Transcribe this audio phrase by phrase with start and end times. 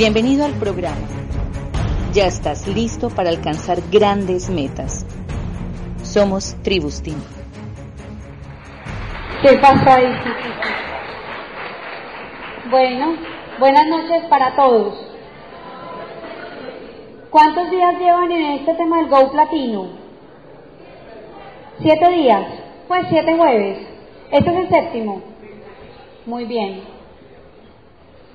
[0.00, 1.06] Bienvenido al programa.
[2.14, 5.04] Ya estás listo para alcanzar grandes metas.
[6.02, 7.22] Somos Tribustin.
[9.42, 10.06] ¿Qué pasa ahí?
[12.70, 13.14] Bueno,
[13.58, 14.94] buenas noches para todos.
[17.28, 19.88] ¿Cuántos días llevan en este tema del Go Platino?
[21.82, 22.46] ¿Siete días?
[22.88, 23.86] Pues siete jueves.
[24.32, 25.20] Este es el séptimo.
[26.24, 26.99] Muy bien.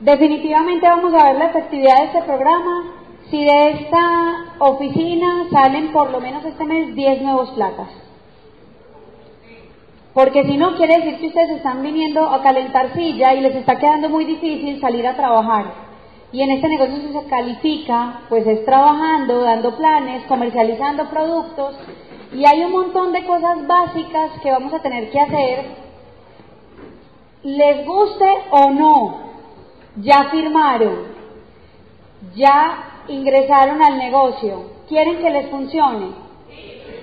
[0.05, 2.91] Definitivamente vamos a ver la efectividad de este programa.
[3.32, 7.87] Si de esta oficina salen por lo menos este mes 10 nuevos placas.
[10.13, 13.79] Porque si no, quiere decir que ustedes están viniendo a calentar silla y les está
[13.79, 15.73] quedando muy difícil salir a trabajar.
[16.32, 21.79] Y en este negocio se califica, pues es trabajando, dando planes, comercializando productos.
[22.32, 25.65] Y hay un montón de cosas básicas que vamos a tener que hacer,
[27.41, 29.25] les guste o no,
[29.97, 31.15] ya firmaron,
[32.35, 36.07] ya ingresaron al negocio, quieren que les funcione,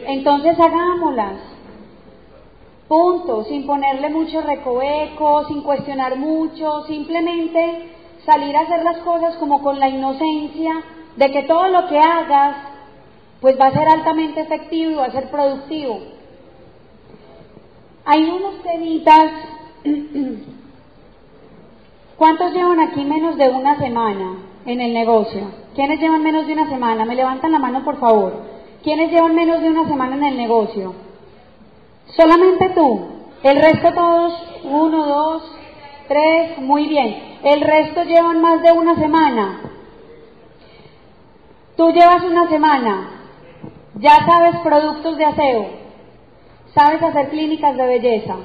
[0.06, 1.52] entonces hagámoslas.
[2.88, 7.88] Punto, sin ponerle mucho recoveco, sin cuestionar mucho, simplemente
[8.26, 10.82] salir a hacer las cosas como con la inocencia
[11.16, 12.56] de que todo lo que hagas
[13.40, 16.00] pues va a ser altamente efectivo y va a ser productivo.
[18.04, 19.30] Hay unos temitas
[22.16, 25.50] ¿Cuántos llevan aquí menos de una semana en el negocio?
[25.74, 27.04] ¿Quiénes llevan menos de una semana?
[27.04, 28.34] Me levantan la mano, por favor.
[28.82, 30.94] ¿Quiénes llevan menos de una semana en el negocio?
[32.16, 33.00] Solamente tú.
[33.42, 34.32] El resto todos,
[34.64, 35.42] uno, dos,
[36.06, 37.38] tres, muy bien.
[37.42, 39.60] El resto llevan más de una semana.
[41.76, 43.08] Tú llevas una semana.
[43.94, 45.66] Ya sabes productos de aseo.
[46.74, 48.36] Sabes hacer clínicas de belleza.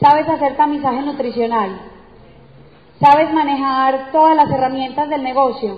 [0.00, 1.91] Sabes hacer tamizaje nutricional
[3.02, 5.76] sabes manejar todas las herramientas del negocio.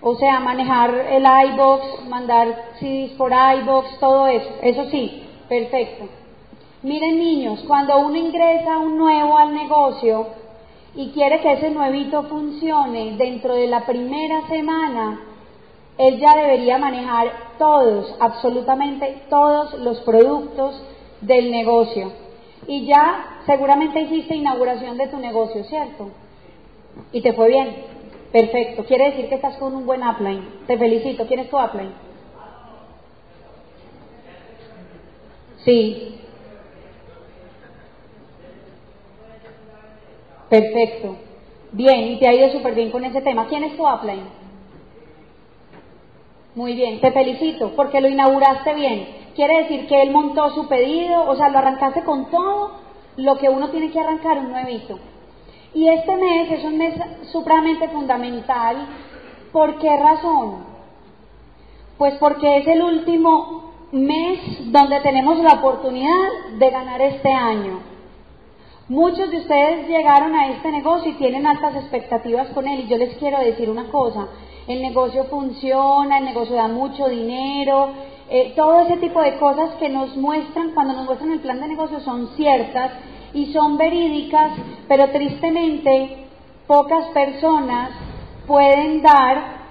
[0.00, 4.50] O sea, manejar el iBox, mandar CDs por iBox, todo eso.
[4.62, 6.06] Eso sí, perfecto.
[6.82, 10.28] Miren niños, cuando uno ingresa un nuevo al negocio
[10.94, 15.20] y quiere que ese nuevito funcione dentro de la primera semana,
[15.98, 20.82] él ya debería manejar todos, absolutamente todos los productos
[21.20, 22.23] del negocio.
[22.66, 26.10] Y ya seguramente hiciste inauguración de tu negocio, ¿cierto?
[27.12, 27.76] Y te fue bien.
[28.32, 28.84] Perfecto.
[28.84, 30.44] Quiere decir que estás con un buen upline.
[30.66, 31.26] Te felicito.
[31.26, 31.92] ¿Quién es tu upline?
[35.64, 36.18] Sí.
[40.48, 41.16] Perfecto.
[41.72, 43.46] Bien, y te ha ido súper bien con ese tema.
[43.48, 44.44] ¿Quién es tu upline?
[46.54, 49.23] Muy bien, te felicito porque lo inauguraste bien.
[49.34, 52.72] Quiere decir que él montó su pedido, o sea, lo arrancaste con todo
[53.16, 54.98] lo que uno tiene que arrancar un nuevito.
[55.74, 56.94] Y este mes es un mes
[57.32, 58.76] supremamente fundamental.
[59.52, 60.64] ¿Por qué razón?
[61.98, 64.40] Pues porque es el último mes
[64.72, 67.80] donde tenemos la oportunidad de ganar este año.
[68.88, 72.98] Muchos de ustedes llegaron a este negocio y tienen altas expectativas con él y yo
[72.98, 74.28] les quiero decir una cosa,
[74.66, 77.90] el negocio funciona, el negocio da mucho dinero,
[78.30, 81.68] eh, todo ese tipo de cosas que nos muestran, cuando nos muestran el plan de
[81.68, 82.92] negocio, son ciertas
[83.34, 84.52] y son verídicas,
[84.88, 86.26] pero tristemente
[86.66, 87.90] pocas personas
[88.46, 89.64] pueden dar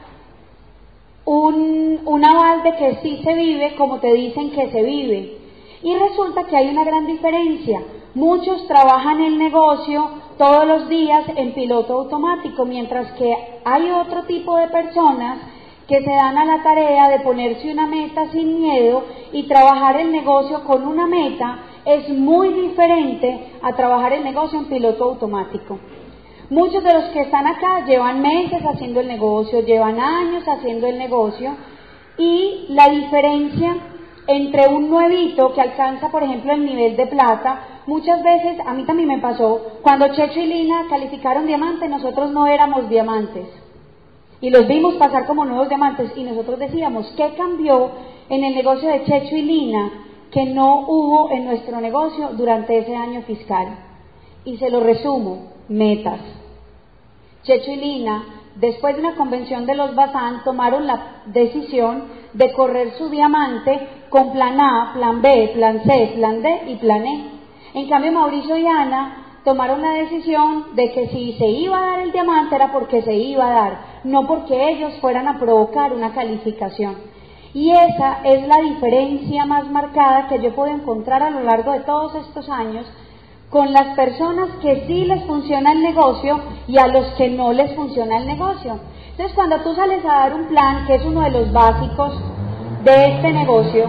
[1.25, 5.37] un, un aval de que sí se vive como te dicen que se vive.
[5.81, 7.81] Y resulta que hay una gran diferencia.
[8.13, 14.55] Muchos trabajan el negocio todos los días en piloto automático, mientras que hay otro tipo
[14.57, 15.39] de personas
[15.87, 20.11] que se dan a la tarea de ponerse una meta sin miedo y trabajar el
[20.11, 25.79] negocio con una meta es muy diferente a trabajar el negocio en piloto automático.
[26.49, 30.97] Muchos de los que están acá llevan meses haciendo el negocio, llevan años haciendo el
[30.97, 31.55] negocio
[32.17, 33.75] y la diferencia
[34.27, 38.85] entre un nuevito que alcanza, por ejemplo, el nivel de plata, muchas veces, a mí
[38.85, 43.62] también me pasó, cuando Checho y Lina calificaron diamante, nosotros no éramos diamantes
[44.43, 47.91] y los vimos pasar como nuevos diamantes y nosotros decíamos, ¿qué cambió
[48.27, 49.89] en el negocio de Checho y Lina
[50.31, 53.69] que no hubo en nuestro negocio durante ese año fiscal?
[54.43, 56.19] Y se lo resumo, metas.
[57.43, 58.21] Checho y Lina,
[58.55, 62.03] después de una convención de los Bazán, tomaron la decisión
[62.33, 63.79] de correr su diamante
[64.09, 67.25] con plan A, plan B, plan C, plan D y plan E.
[67.75, 71.99] En cambio, Mauricio y Ana tomaron la decisión de que si se iba a dar
[71.99, 76.13] el diamante era porque se iba a dar, no porque ellos fueran a provocar una
[76.13, 76.95] calificación.
[77.53, 81.81] Y esa es la diferencia más marcada que yo puedo encontrar a lo largo de
[81.81, 82.85] todos estos años
[83.49, 87.75] con las personas que sí les funciona el negocio y a los que no les
[87.75, 88.79] funciona el negocio.
[89.11, 92.19] Entonces, cuando tú sales a dar un plan, que es uno de los básicos
[92.83, 93.87] de este negocio,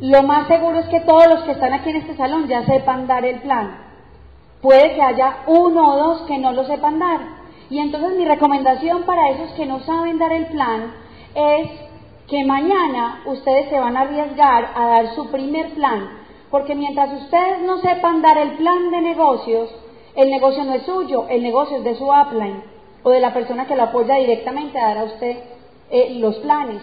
[0.00, 3.06] lo más seguro es que todos los que están aquí en este salón ya sepan
[3.06, 3.90] dar el plan.
[4.62, 7.20] Puede que haya uno o dos que no lo sepan dar.
[7.68, 10.92] Y entonces mi recomendación para esos que no saben dar el plan
[11.34, 11.70] es
[12.28, 16.08] que mañana ustedes se van a arriesgar a dar su primer plan.
[16.50, 19.70] Porque mientras ustedes no sepan dar el plan de negocios,
[20.16, 22.62] el negocio no es suyo, el negocio es de su upline
[23.02, 25.36] o de la persona que lo apoya directamente a dar a usted
[25.90, 26.82] eh, los planes.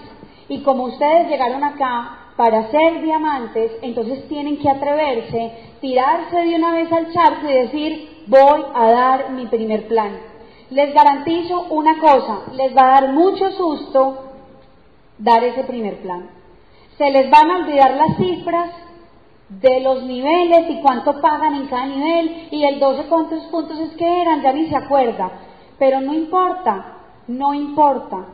[0.49, 5.51] Y como ustedes llegaron acá para ser diamantes, entonces tienen que atreverse,
[5.81, 10.11] tirarse de una vez al charco y decir, voy a dar mi primer plan.
[10.69, 14.23] Les garantizo una cosa, les va a dar mucho susto
[15.17, 16.29] dar ese primer plan.
[16.99, 18.69] Se les van a olvidar las cifras
[19.49, 23.91] de los niveles y cuánto pagan en cada nivel y el 12 cuántos puntos es
[23.95, 25.31] que eran, ya ni se acuerda.
[25.79, 26.97] Pero no importa,
[27.27, 28.25] no importa.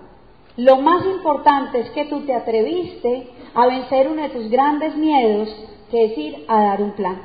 [0.57, 5.49] Lo más importante es que tú te atreviste a vencer uno de tus grandes miedos,
[5.91, 7.21] que es ir a dar un plan.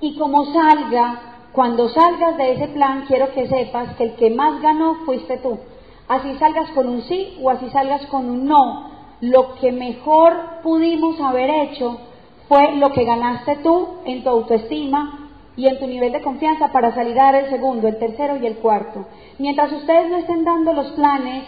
[0.00, 4.60] Y como salga, cuando salgas de ese plan, quiero que sepas que el que más
[4.60, 5.58] ganó fuiste tú.
[6.08, 8.90] Así salgas con un sí o así salgas con un no.
[9.20, 11.98] Lo que mejor pudimos haber hecho
[12.48, 16.94] fue lo que ganaste tú en tu autoestima y en tu nivel de confianza para
[16.94, 19.06] salir a dar el segundo, el tercero y el cuarto.
[19.38, 21.44] Mientras ustedes no estén dando los planes,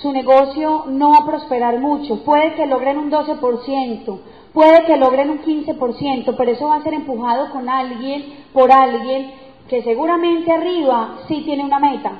[0.00, 2.22] su negocio no va a prosperar mucho.
[2.24, 4.18] Puede que logren un 12%,
[4.52, 9.32] puede que logren un 15%, pero eso va a ser empujado con alguien, por alguien
[9.68, 12.12] que seguramente arriba sí tiene una meta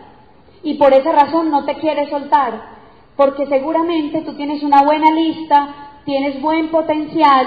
[0.63, 2.79] y por esa razón no te quiere soltar,
[3.17, 7.47] porque seguramente tú tienes una buena lista, tienes buen potencial,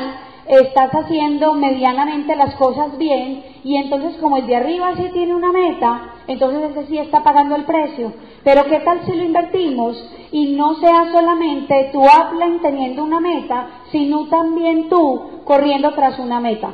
[0.58, 5.52] estás haciendo medianamente las cosas bien y entonces como el de arriba sí tiene una
[5.52, 8.14] meta, entonces ese sí está pagando el precio.
[8.44, 13.68] Pero ¿qué tal si lo invertimos y no sea solamente tu upline teniendo una meta,
[13.92, 16.72] sino también tú corriendo tras una meta?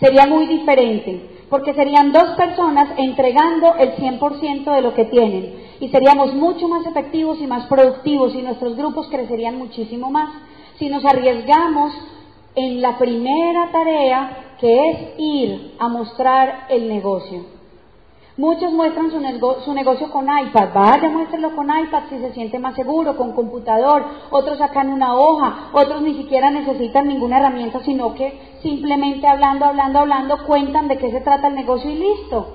[0.00, 5.88] Sería muy diferente, porque serían dos personas entregando el 100% de lo que tienen y
[5.88, 10.30] seríamos mucho más efectivos y más productivos y nuestros grupos crecerían muchísimo más
[10.78, 11.92] si nos arriesgamos
[12.54, 17.58] en la primera tarea que es ir a mostrar el negocio.
[18.36, 23.16] Muchos muestran su, negocio con iPad, vaya, muéstrenlo con iPad si se siente más seguro,
[23.16, 29.26] con computador, otros sacan una hoja, otros ni siquiera necesitan ninguna herramienta, sino que simplemente
[29.26, 32.54] hablando, hablando, hablando, cuentan de qué se trata el negocio y listo.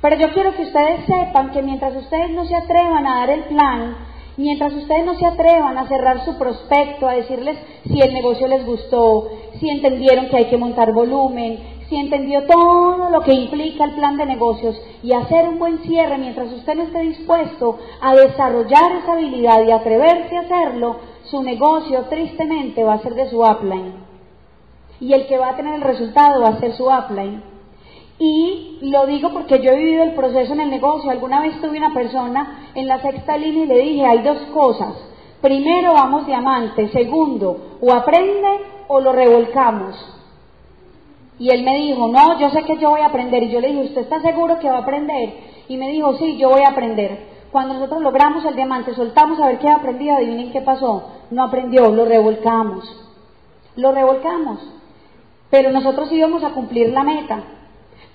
[0.00, 3.44] Pero yo quiero que ustedes sepan que mientras ustedes no se atrevan a dar el
[3.44, 3.96] plan,
[4.36, 8.66] Mientras ustedes no se atrevan a cerrar su prospecto, a decirles si el negocio les
[8.66, 13.94] gustó, si entendieron que hay que montar volumen, si entendió todo lo que implica el
[13.94, 18.92] plan de negocios y hacer un buen cierre mientras usted no esté dispuesto a desarrollar
[18.92, 23.94] esa habilidad y atreverse a hacerlo, su negocio tristemente va a ser de su upline.
[25.00, 27.55] Y el que va a tener el resultado va a ser su upline.
[28.18, 31.10] Y lo digo porque yo he vivido el proceso en el negocio.
[31.10, 34.94] Alguna vez tuve una persona en la sexta línea y le dije, hay dos cosas.
[35.40, 36.88] Primero, vamos diamante.
[36.88, 39.94] Segundo, o aprende o lo revolcamos.
[41.38, 43.42] Y él me dijo, no, yo sé que yo voy a aprender.
[43.42, 45.34] Y yo le dije, ¿usted está seguro que va a aprender?
[45.68, 47.36] Y me dijo, sí, yo voy a aprender.
[47.52, 51.10] Cuando nosotros logramos el diamante, soltamos a ver qué ha aprendido, adivinen qué pasó.
[51.30, 52.84] No aprendió, lo revolcamos.
[53.76, 54.60] Lo revolcamos.
[55.50, 57.55] Pero nosotros íbamos a cumplir la meta.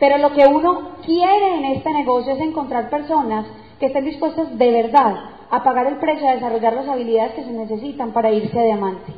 [0.01, 3.45] Pero lo que uno quiere en este negocio es encontrar personas
[3.79, 5.15] que estén dispuestas de verdad
[5.51, 9.13] a pagar el precio, a desarrollar las habilidades que se necesitan para irse a diamante.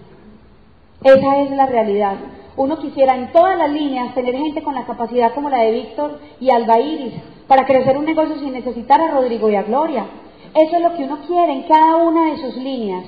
[1.02, 2.18] Esa es la realidad.
[2.58, 6.20] Uno quisiera en todas las líneas tener gente con la capacidad como la de Víctor
[6.42, 7.14] y Alba Iris
[7.48, 10.06] para crecer un negocio sin necesitar a Rodrigo y a Gloria.
[10.54, 13.06] Eso es lo que uno quiere en cada una de sus líneas.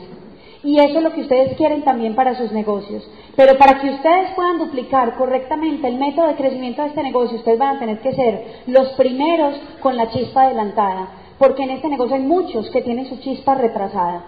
[0.63, 3.05] Y eso es lo que ustedes quieren también para sus negocios.
[3.35, 7.59] Pero para que ustedes puedan duplicar correctamente el método de crecimiento de este negocio, ustedes
[7.59, 11.09] van a tener que ser los primeros con la chispa adelantada.
[11.37, 14.23] Porque en este negocio hay muchos que tienen su chispa retrasada.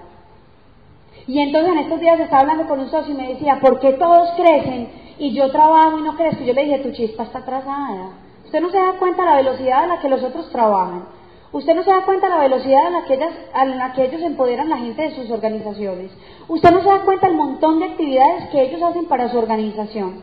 [1.26, 3.94] Y entonces en estos días estaba hablando con un socio y me decía, ¿por qué
[3.94, 6.44] todos crecen y yo trabajo y no crezco?
[6.44, 8.12] Yo le dije, tu chispa está atrasada.
[8.46, 11.17] Usted no se da cuenta de la velocidad a la que los otros trabajan.
[11.52, 14.06] Usted no se da cuenta de la velocidad a la, que ellas, a la que
[14.06, 16.12] ellos empoderan la gente de sus organizaciones.
[16.48, 20.22] Usted no se da cuenta del montón de actividades que ellos hacen para su organización.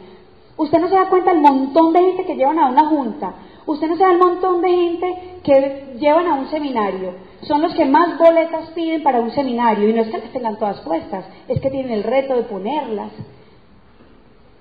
[0.57, 3.35] Usted no se da cuenta del montón de gente que llevan a una junta.
[3.66, 7.14] Usted no se da el montón de gente que llevan a un seminario
[7.47, 10.59] son los que más boletas piden para un seminario y no es que las tengan
[10.59, 13.11] todas puestas, es que tienen el reto de ponerlas.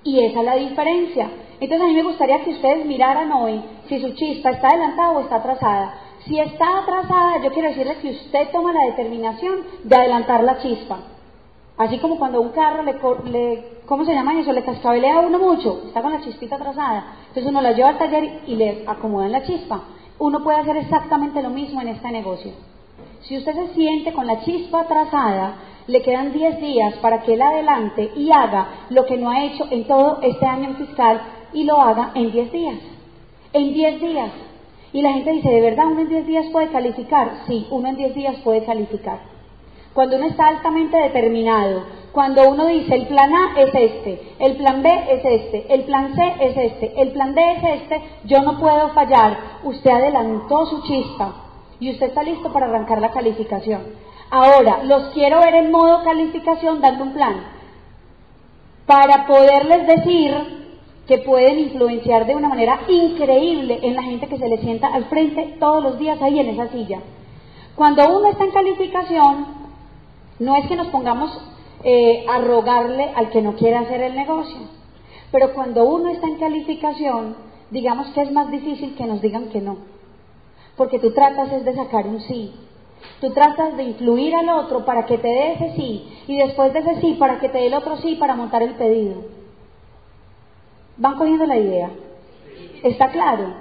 [0.02, 1.30] Y esa es la diferencia.
[1.60, 5.20] Entonces a mí me gustaría que ustedes miraran hoy si su chispa está adelantada o
[5.20, 5.94] está atrasada.
[6.26, 11.00] Si está atrasada, yo quiero decirles que usted toma la determinación de adelantar la chispa.
[11.76, 12.94] Así como cuando un carro le,
[13.30, 14.52] le ¿cómo se llama eso?
[14.52, 17.16] Le cascabelea a uno mucho, está con la chispita atrasada.
[17.28, 19.82] Entonces uno la lleva al taller y le acomodan la chispa.
[20.18, 22.52] Uno puede hacer exactamente lo mismo en este negocio.
[23.22, 27.42] Si usted se siente con la chispa atrasada, le quedan 10 días para que él
[27.42, 31.20] adelante y haga lo que no ha hecho en todo este año fiscal
[31.52, 32.78] y lo haga en 10 días.
[33.52, 34.30] En 10 días.
[34.94, 37.28] Y la gente dice, ¿de verdad uno en 10 días puede calificar?
[37.48, 39.18] Sí, uno en 10 días puede calificar.
[39.92, 41.82] Cuando uno está altamente determinado,
[42.12, 46.14] cuando uno dice el plan A es este, el plan B es este, el plan
[46.14, 49.36] C es este, el plan D es este, yo no puedo fallar.
[49.64, 51.42] Usted adelantó su chispa
[51.80, 53.82] y usted está listo para arrancar la calificación.
[54.30, 57.34] Ahora, los quiero ver en modo calificación dando un plan
[58.86, 60.63] para poderles decir
[61.06, 65.04] que pueden influenciar de una manera increíble en la gente que se le sienta al
[65.06, 67.00] frente todos los días ahí en esa silla.
[67.74, 69.46] Cuando uno está en calificación,
[70.38, 71.30] no es que nos pongamos
[71.82, 74.60] eh, a rogarle al que no quiere hacer el negocio,
[75.30, 77.36] pero cuando uno está en calificación,
[77.70, 79.76] digamos que es más difícil que nos digan que no,
[80.76, 82.54] porque tú tratas es de sacar un sí,
[83.20, 86.78] tú tratas de influir al otro para que te dé ese sí, y después de
[86.78, 89.43] ese sí para que te dé el otro sí para montar el pedido.
[90.96, 91.90] ¿Van cogiendo la idea?
[92.82, 93.52] ¿Está claro?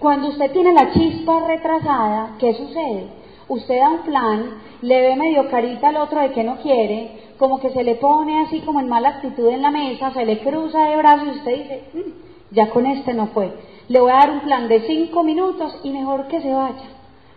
[0.00, 3.06] Cuando usted tiene la chispa retrasada, ¿qué sucede?
[3.46, 4.44] Usted da un plan,
[4.82, 8.40] le ve medio carita al otro de que no quiere, como que se le pone
[8.42, 11.56] así como en mala actitud en la mesa, se le cruza de brazos y usted
[11.56, 13.52] dice, mm, ya con este no fue.
[13.88, 16.90] Le voy a dar un plan de cinco minutos y mejor que se vaya,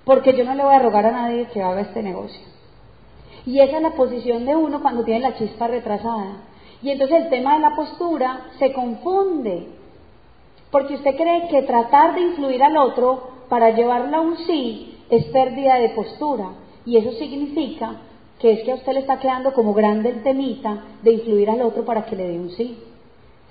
[0.04, 2.42] porque yo no le voy a rogar a nadie que haga este negocio.
[3.46, 6.38] Y esa es la posición de uno cuando tiene la chispa retrasada.
[6.82, 9.68] Y entonces el tema de la postura se confunde,
[10.72, 15.26] porque usted cree que tratar de influir al otro para llevarlo a un sí es
[15.26, 16.50] pérdida de postura.
[16.86, 18.02] Y eso significa
[18.40, 21.84] que es que a usted le está quedando como grande temita de influir al otro
[21.84, 22.78] para que le dé un sí.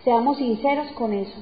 [0.04, 1.40] Seamos sinceros con eso.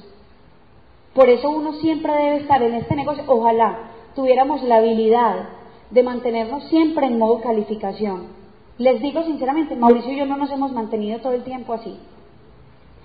[1.12, 3.24] Por eso uno siempre debe estar en este negocio.
[3.26, 5.48] Ojalá tuviéramos la habilidad
[5.90, 8.43] de mantenernos siempre en modo calificación
[8.78, 11.96] les digo sinceramente, Mauricio y yo no nos hemos mantenido todo el tiempo así.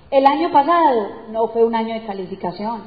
[0.10, 2.82] El año pasado no fue un año de calificación.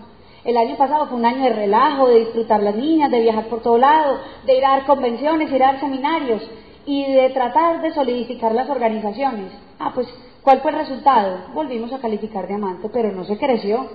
[0.44, 3.62] El año pasado fue un año de relajo, de disfrutar las niñas, de viajar por
[3.62, 6.42] todo lado, de ir a dar convenciones, ir a dar seminarios
[6.84, 9.52] y de tratar de solidificar las organizaciones.
[9.78, 10.08] Ah, pues,
[10.42, 11.52] ¿cuál fue el resultado?
[11.54, 13.86] Volvimos a calificar diamante, pero no se creció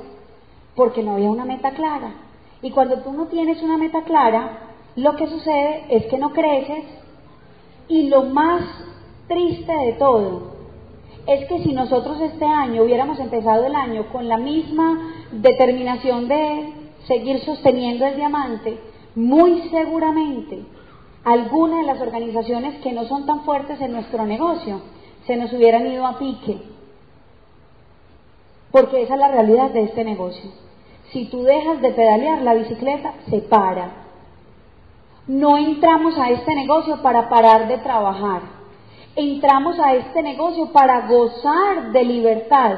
[0.76, 2.14] porque no había una meta clara.
[2.62, 4.60] Y cuando tú no tienes una meta clara,
[4.96, 6.86] lo que sucede es que no creces
[7.88, 8.64] y lo más
[9.28, 10.58] triste de todo
[11.26, 16.74] es que si nosotros este año hubiéramos empezado el año con la misma determinación de
[17.08, 18.78] seguir sosteniendo el diamante,
[19.16, 20.64] muy seguramente
[21.24, 24.82] algunas de las organizaciones que no son tan fuertes en nuestro negocio
[25.26, 26.58] se nos hubieran ido a pique.
[28.72, 30.50] Porque esa es la realidad de este negocio.
[31.12, 34.07] Si tú dejas de pedalear, la bicicleta se para.
[35.28, 38.44] No entramos a este negocio para parar de trabajar.
[39.14, 42.78] Entramos a este negocio para gozar de libertad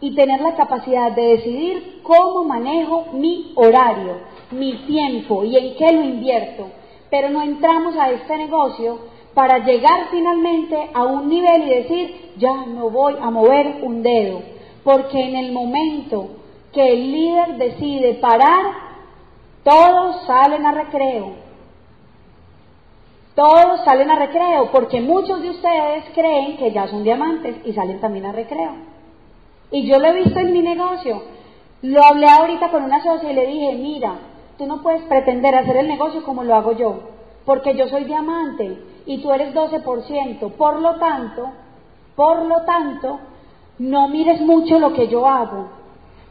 [0.00, 4.16] y tener la capacidad de decidir cómo manejo mi horario,
[4.50, 6.68] mi tiempo y en qué lo invierto.
[7.10, 9.00] Pero no entramos a este negocio
[9.34, 14.40] para llegar finalmente a un nivel y decir, ya no voy a mover un dedo.
[14.82, 16.28] Porque en el momento
[16.72, 18.72] que el líder decide parar,
[19.64, 21.49] todos salen a recreo
[23.40, 27.98] todos salen a recreo, porque muchos de ustedes creen que ya son diamantes y salen
[27.98, 28.72] también a recreo.
[29.70, 31.22] Y yo lo he visto en mi negocio.
[31.80, 34.12] Lo hablé ahorita con una socia y le dije, mira,
[34.58, 37.00] tú no puedes pretender hacer el negocio como lo hago yo,
[37.46, 40.52] porque yo soy diamante y tú eres 12%.
[40.52, 41.50] Por lo tanto,
[42.16, 43.20] por lo tanto,
[43.78, 45.70] no mires mucho lo que yo hago,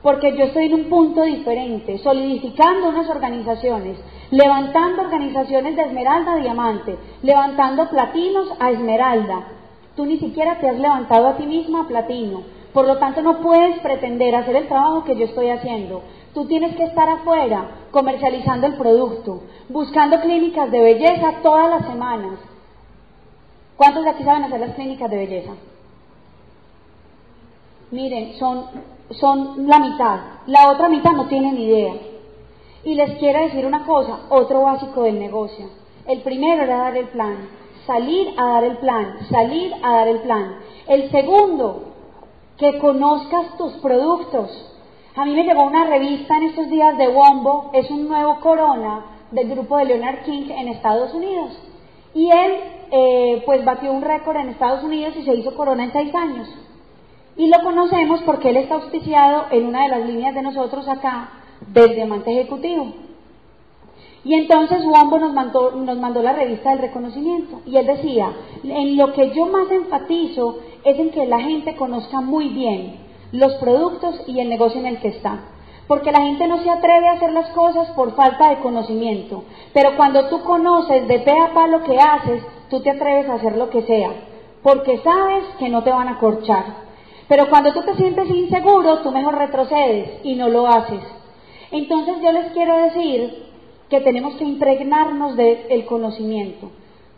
[0.02, 3.98] porque yo estoy en un punto diferente, solidificando unas organizaciones,
[4.32, 9.48] levantando organizaciones de esmeralda a diamante, levantando platinos a esmeralda.
[9.96, 12.44] Tú ni siquiera te has levantado a ti misma a platino.
[12.74, 16.04] Por lo tanto, no puedes pretender hacer el trabajo que yo estoy haciendo.
[16.34, 22.40] Tú tienes que estar afuera comercializando el producto, buscando clínicas de belleza todas las semanas.
[23.76, 25.52] ¿Cuántos de aquí saben hacer las clínicas de belleza?
[27.92, 28.66] Miren, son,
[29.12, 30.20] son la mitad.
[30.48, 31.94] La otra mitad no tienen idea.
[32.84, 35.70] Y les quiero decir una cosa, otro básico del negocio.
[36.06, 37.50] El primero era dar el plan,
[37.86, 40.56] salir a dar el plan, salir a dar el plan.
[40.88, 41.94] El segundo,
[42.58, 44.50] que conozcas tus productos.
[45.16, 49.06] A mí me llegó una revista en estos días de Wombo, es un nuevo corona
[49.32, 51.58] del grupo de Leonard King en Estados Unidos.
[52.14, 52.54] Y él,
[52.92, 56.48] eh, pues, batió un récord en Estados Unidos y se hizo corona en seis años.
[57.40, 61.30] Y lo conocemos porque él está auspiciado en una de las líneas de nosotros acá
[61.68, 62.92] del diamante ejecutivo.
[64.26, 68.98] Y entonces Wombo nos mandó, nos mandó la revista del reconocimiento y él decía, en
[68.98, 72.98] lo que yo más enfatizo es en que la gente conozca muy bien
[73.32, 75.40] los productos y el negocio en el que está.
[75.88, 79.46] Porque la gente no se atreve a hacer las cosas por falta de conocimiento.
[79.74, 83.36] Pero cuando tú conoces de pe a pa lo que haces, tú te atreves a
[83.36, 84.12] hacer lo que sea.
[84.62, 86.89] Porque sabes que no te van a corchar.
[87.30, 91.02] Pero cuando tú te sientes inseguro, tú mejor retrocedes y no lo haces.
[91.72, 93.46] Entonces yo les quiero decir
[93.88, 96.72] que tenemos que impregnarnos del conocimiento,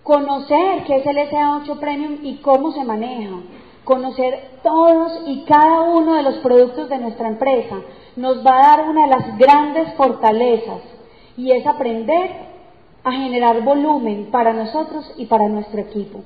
[0.03, 3.37] conocer qué es el SA8 Premium y cómo se maneja,
[3.85, 7.77] conocer todos y cada uno de los productos de nuestra empresa,
[8.17, 10.81] nos va a dar una de las grandes fortalezas
[11.37, 12.31] y es aprender
[13.05, 16.21] a generar volumen para nosotros y para nuestro equipo.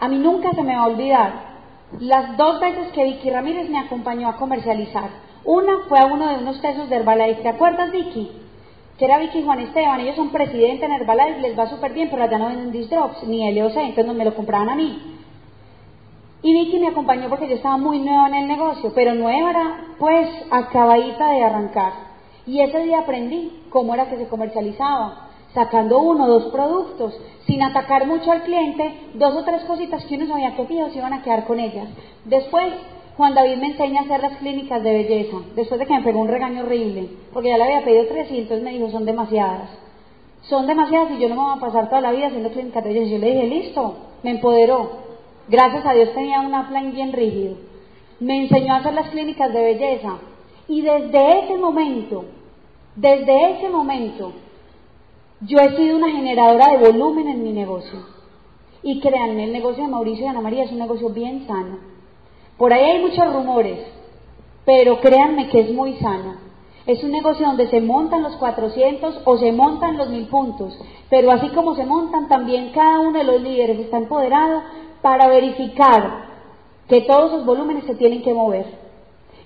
[0.00, 1.57] A mí nunca se me va a olvidar
[2.00, 5.10] las dos veces que Vicky Ramírez me acompañó a comercializar.
[5.44, 7.42] Una fue a uno de unos tesos de Herbalife.
[7.42, 8.30] ¿Te acuerdas, Vicky?
[8.98, 10.00] Que era Vicky y Juan Esteban.
[10.00, 13.50] Ellos son presidentes en Herbalife, les va súper bien, pero allá no venden Disdrops ni
[13.52, 15.18] LOC, entonces me lo compraban a mí.
[16.42, 19.80] Y Vicky me acompañó porque yo estaba muy nueva en el negocio, pero nueva era
[19.98, 21.92] pues acabadita de arrancar.
[22.46, 27.62] Y ese día aprendí cómo era que se comercializaba, sacando uno o dos productos, sin
[27.62, 31.22] atacar mucho al cliente, dos o tres cositas que uno sabía que fijos iban a
[31.22, 31.88] quedar con ellas.
[32.24, 32.72] Después
[33.16, 36.20] Juan David me enseña a hacer las clínicas de belleza, después de que me pegó
[36.20, 39.70] un regaño horrible, porque ya le había pedido 300, me dijo, son demasiadas.
[40.42, 42.90] Son demasiadas y yo no me voy a pasar toda la vida haciendo clínicas de
[42.90, 43.10] belleza.
[43.10, 44.90] Yo le dije, listo, me empoderó.
[45.48, 47.56] Gracias a Dios tenía un plan bien rígido.
[48.20, 50.18] Me enseñó a hacer las clínicas de belleza.
[50.68, 52.24] Y desde ese momento,
[52.94, 54.32] desde ese momento,
[55.40, 58.00] yo he sido una generadora de volumen en mi negocio.
[58.82, 61.88] Y créanme, el negocio de Mauricio y Ana María es un negocio bien sano
[62.58, 63.78] por ahí hay muchos rumores,
[64.64, 66.48] pero créanme que es muy sano.
[66.86, 70.76] Es un negocio donde se montan los 400 o se montan los 1000 puntos,
[71.08, 74.62] pero así como se montan, también cada uno de los líderes está empoderado
[75.02, 76.26] para verificar
[76.88, 78.66] que todos los volúmenes se tienen que mover.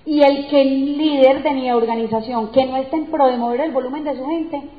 [0.05, 3.71] Y el que líder de mi organización, que no está en pro de mover el
[3.71, 4.69] volumen de su gente,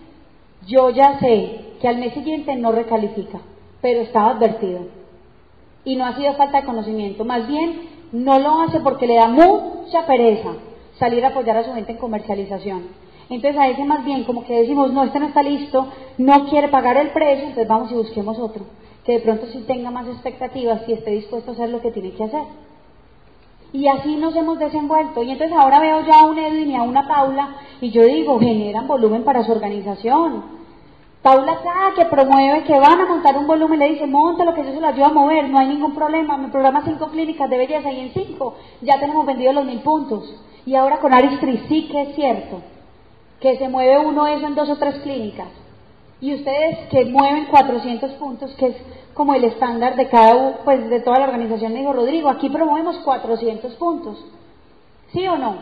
[0.67, 3.41] yo ya sé que al mes siguiente no recalifica,
[3.81, 4.81] pero estaba advertido.
[5.85, 9.29] Y no ha sido falta de conocimiento, más bien no lo hace porque le da
[9.29, 10.53] mucha pereza
[10.99, 13.05] salir a apoyar a su gente en comercialización.
[13.29, 16.69] Entonces a ese más bien como que decimos, no, este no está listo, no quiere
[16.69, 18.65] pagar el precio, entonces vamos y busquemos otro,
[19.05, 22.13] que de pronto sí tenga más expectativas y esté dispuesto a hacer lo que tiene
[22.13, 22.45] que hacer.
[23.75, 25.25] Y así nos hemos desenvuelto.
[25.25, 28.39] Y entonces ahora veo ya a un Edwin y a una Paula y yo digo,
[28.39, 30.45] generan volumen para su organización.
[31.23, 34.63] Paula cada que promueve que van a montar un volumen le dice, monta lo que
[34.63, 37.59] yo se lo ayuda a mover, no hay ningún problema, mi programa cinco clínicas de
[37.59, 40.41] belleza y en cinco ya tenemos vendido los mil puntos.
[40.65, 42.61] Y ahora con Aristri sí que es cierto
[43.41, 45.49] que se mueve uno eso en dos o tres clínicas.
[46.25, 48.77] Y ustedes que mueven 400 puntos, que es
[49.13, 52.97] como el estándar de cada pues de toda la organización, le digo, Rodrigo, aquí promovemos
[53.01, 54.25] 400 puntos.
[55.13, 55.57] ¿Sí o no?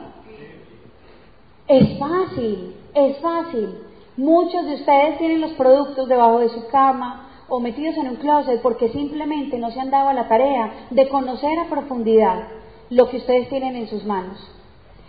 [1.67, 3.71] Es fácil, es fácil.
[4.17, 8.63] Muchos de ustedes tienen los productos debajo de su cama o metidos en un closet
[8.63, 12.47] porque simplemente no se han dado a la tarea de conocer a profundidad
[12.89, 14.39] lo que ustedes tienen en sus manos.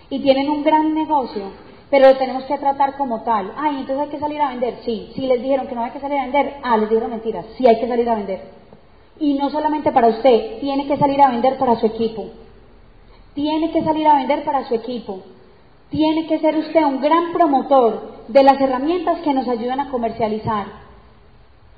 [0.10, 1.44] Y tienen un gran negocio,
[1.94, 3.54] pero lo tenemos que tratar como tal.
[3.56, 4.80] Ay, entonces hay que salir a vender.
[4.84, 6.56] Sí, sí les dijeron que no hay que salir a vender.
[6.64, 7.46] Ah, les dijeron mentiras.
[7.56, 8.42] Sí hay que salir a vender.
[9.20, 12.30] Y no solamente para usted, tiene que salir a vender para su equipo.
[13.36, 15.20] Tiene que salir a vender para su equipo.
[15.92, 20.66] Tiene que ser usted un gran promotor de las herramientas que nos ayudan a comercializar.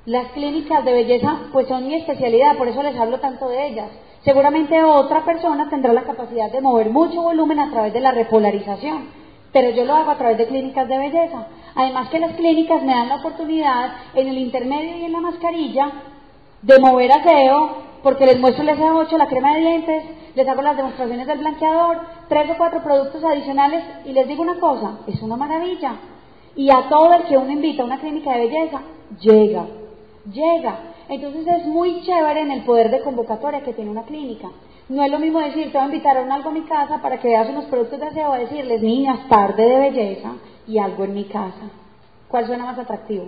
[0.06, 3.90] Las clínicas de belleza pues son mi especialidad, por eso les hablo tanto de ellas.
[4.24, 9.25] Seguramente otra persona tendrá la capacidad de mover mucho volumen a través de la repolarización,
[9.56, 11.46] pero yo lo hago a través de clínicas de belleza.
[11.74, 15.92] Además que las clínicas me dan la oportunidad en el intermedio y en la mascarilla
[16.60, 17.70] de mover aseo,
[18.02, 22.00] porque les muestro el SA8, la crema de dientes, les hago las demostraciones del blanqueador,
[22.28, 25.94] tres o cuatro productos adicionales y les digo una cosa, es una maravilla.
[26.54, 28.82] Y a todo el que uno invita a una clínica de belleza,
[29.22, 29.64] llega,
[30.30, 30.80] llega.
[31.08, 34.50] Entonces es muy chévere en el poder de convocatoria que tiene una clínica.
[34.88, 37.02] No es lo mismo decir, te voy a invitar a un algo a mi casa
[37.02, 40.34] para que veas unos productos de aseo, a decirles, niñas, tarde de belleza
[40.66, 41.70] y algo en mi casa.
[42.28, 43.26] ¿Cuál suena más atractivo?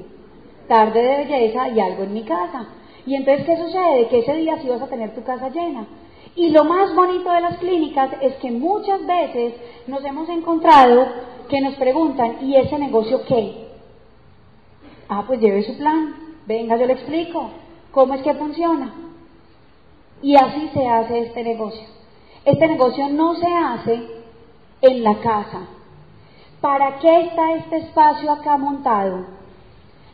[0.69, 2.67] Tarde de belleza y algo en mi casa.
[3.07, 4.09] Y entonces, ¿qué sucede?
[4.09, 5.87] Que ese día sí vas a tener tu casa llena.
[6.37, 9.55] Y lo más bonito de las clínicas es que muchas veces
[9.89, 11.07] nos hemos encontrado
[11.49, 13.67] que nos preguntan, ¿y ese negocio qué?
[15.09, 16.15] Ah, pues lleve su plan,
[16.47, 17.51] venga, yo le explico
[17.91, 18.93] cómo es que funciona.
[20.23, 21.87] Y así se hace este negocio.
[22.45, 24.09] Este negocio no se hace
[24.81, 25.67] en la casa.
[26.61, 29.27] ¿Para qué está este espacio acá montado?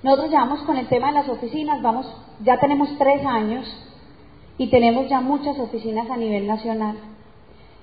[0.02, 2.06] Nosotros llevamos con el tema de las oficinas, vamos,
[2.42, 3.66] ya tenemos tres años
[4.58, 6.96] y tenemos ya muchas oficinas a nivel nacional.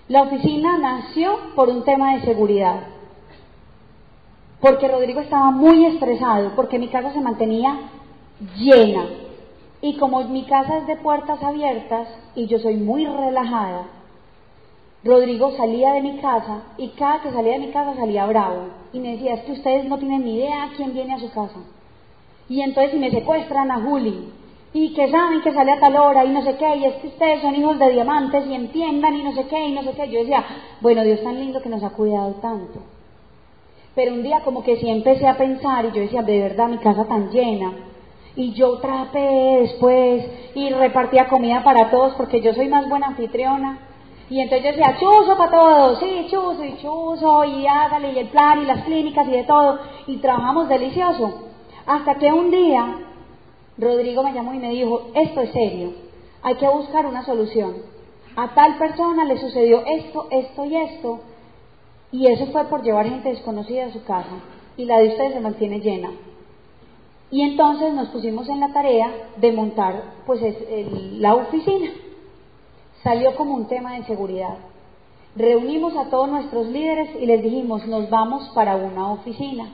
[0.07, 2.81] La oficina nació por un tema de seguridad,
[4.59, 7.79] porque Rodrigo estaba muy estresado, porque mi casa se mantenía
[8.57, 9.05] llena.
[9.81, 13.87] Y como mi casa es de puertas abiertas y yo soy muy relajada,
[15.03, 18.67] Rodrigo salía de mi casa y cada que salía de mi casa salía bravo.
[18.93, 21.59] Y me decía, es que ustedes no tienen ni idea quién viene a su casa.
[22.47, 24.29] Y entonces si me secuestran a Juli,
[24.73, 27.07] y que saben que sale a tal hora y no sé qué, y es que
[27.07, 30.09] ustedes son hijos de diamantes y entiendan y no sé qué y no sé qué.
[30.09, 30.45] Yo decía,
[30.79, 32.79] bueno, Dios tan lindo que nos ha cuidado tanto.
[33.95, 36.77] Pero un día como que sí empecé a pensar y yo decía, de verdad, mi
[36.77, 37.73] casa tan llena.
[38.35, 43.79] Y yo trapeé después y repartía comida para todos porque yo soy más buena anfitriona.
[44.29, 48.29] Y entonces yo decía, chuzo para todos, sí, chuzo y chuzo y hágale y el
[48.29, 49.79] plan y las clínicas y de todo.
[50.07, 51.49] Y trabajamos delicioso.
[51.85, 52.95] Hasta que un día
[53.77, 55.93] Rodrigo me llamó y me dijo, esto es serio,
[56.43, 57.73] hay que buscar una solución.
[58.35, 61.19] A tal persona le sucedió esto, esto y esto,
[62.11, 64.39] y eso fue por llevar gente desconocida a su casa,
[64.77, 66.11] y la de ustedes se mantiene llena.
[67.31, 70.41] Y entonces nos pusimos en la tarea de montar pues
[71.13, 71.89] la oficina.
[73.03, 74.57] Salió como un tema de seguridad.
[75.35, 79.69] Reunimos a todos nuestros líderes y les dijimos, nos vamos para una oficina.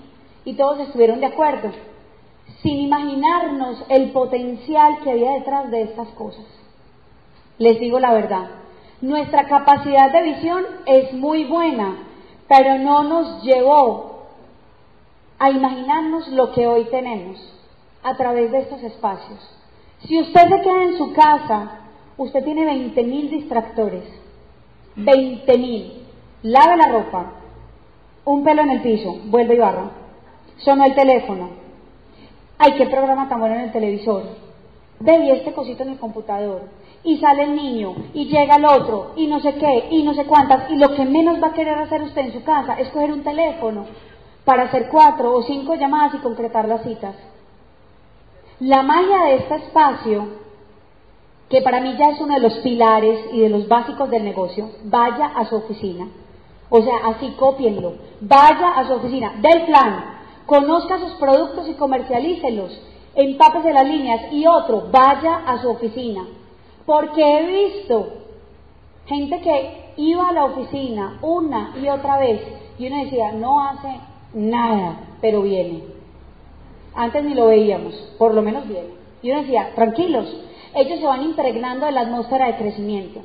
[0.46, 1.72] Y todos estuvieron de acuerdo
[2.62, 6.46] sin imaginarnos el potencial que había detrás de estas cosas.
[7.58, 8.50] Les digo la verdad,
[9.02, 11.98] nuestra capacidad de visión es muy buena,
[12.48, 14.17] pero no nos llevó
[15.40, 17.38] a imaginarnos lo que hoy tenemos
[18.04, 19.40] a través de estos espacios.
[20.08, 21.80] Si usted se queda en su casa,
[22.18, 24.04] usted tiene 20 mil distractores,
[24.96, 26.04] 20 mil.
[26.44, 27.34] Lave la ropa,
[28.26, 29.92] un pelo en el piso, vuelve y barra.
[30.58, 31.50] Sonó el teléfono,
[32.58, 34.24] ay, qué programa tan bueno en el televisor,
[35.00, 36.64] ve este cosito en el computador,
[37.04, 40.26] y sale el niño, y llega el otro, y no sé qué, y no sé
[40.26, 43.12] cuántas, y lo que menos va a querer hacer usted en su casa es coger
[43.12, 43.86] un teléfono
[44.48, 47.14] para hacer cuatro o cinco llamadas y concretar las citas.
[48.62, 50.26] La magia de este espacio,
[51.50, 54.70] que para mí ya es uno de los pilares y de los básicos del negocio,
[54.86, 56.08] vaya a su oficina.
[56.70, 57.96] O sea, así copienlo.
[58.22, 62.72] Vaya a su oficina, del plan, conozca sus productos y comercialícelos,
[63.16, 66.26] empápese las líneas y otro, vaya a su oficina.
[66.86, 68.14] Porque he visto
[69.08, 72.42] gente que iba a la oficina una y otra vez
[72.80, 74.00] y uno decía, no hace
[74.38, 75.84] nada, pero viene.
[76.96, 78.90] Antes ni lo veíamos, por lo menos viene.
[79.22, 80.36] Y uno decía, tranquilos,
[80.74, 83.22] ellos se van impregnando de la atmósfera de crecimiento.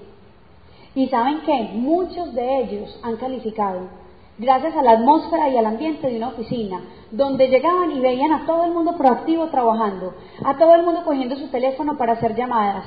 [0.94, 4.02] Y saben que muchos de ellos han calificado
[4.38, 8.46] gracias a la atmósfera y al ambiente de una oficina, donde llegaban y veían a
[8.46, 12.84] todo el mundo proactivo trabajando, a todo el mundo cogiendo su teléfono para hacer llamadas.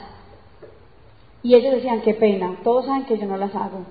[1.43, 3.85] Y ellos decían, qué pena, todos saben que yo no las hago,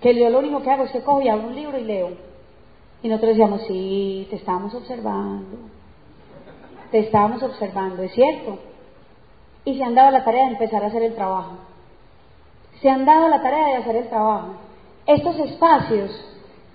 [0.00, 2.10] que yo lo único que hago es que cojo y abro un libro y leo.
[3.06, 5.58] Y nosotros decíamos, sí, te estábamos observando,
[6.90, 8.58] te estábamos observando, es cierto.
[9.64, 11.52] Y se han dado la tarea de empezar a hacer el trabajo.
[12.82, 14.54] Se han dado la tarea de hacer el trabajo.
[15.06, 16.10] Estos espacios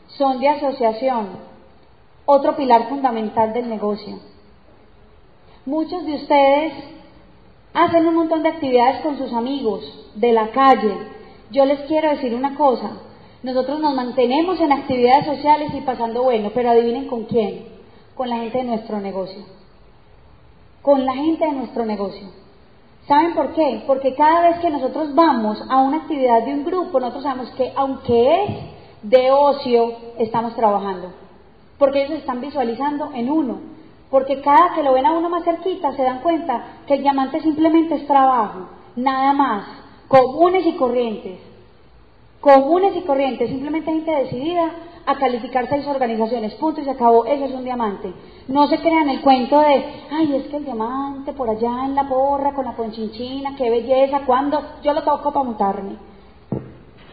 [0.08, 1.32] son de asociación,
[2.26, 4.18] otro pilar fundamental del negocio.
[5.66, 6.74] Muchos de ustedes
[7.74, 9.84] hacen un montón de actividades con sus amigos
[10.16, 10.96] de la calle.
[11.52, 12.92] Yo les quiero decir una cosa,
[13.44, 17.66] nosotros nos mantenemos en actividades sociales y pasando bueno, pero adivinen con quién,
[18.16, 19.44] con la gente de nuestro negocio.
[20.82, 22.28] Con la gente de nuestro negocio.
[23.08, 23.84] ¿Saben por qué?
[23.88, 27.74] Porque cada vez que nosotros vamos a una actividad de un grupo, nosotros sabemos que
[27.76, 28.50] aunque es
[29.02, 31.12] de ocio estamos trabajando.
[31.78, 33.60] Porque ellos están visualizando en uno.
[34.12, 37.42] Porque cada que lo ven a uno más cerquita se dan cuenta que el diamante
[37.42, 39.66] simplemente es trabajo, nada más,
[40.08, 41.51] comunes y corrientes.
[42.42, 44.72] Comunes y corrientes, simplemente gente decidida
[45.06, 48.12] a calificar seis organizaciones, punto y se acabó, eso es un diamante.
[48.48, 52.10] No se crean el cuento de, ay, es que el diamante por allá en la
[52.10, 55.98] porra con la conchinchina, qué belleza, cuando yo lo toco para montarme.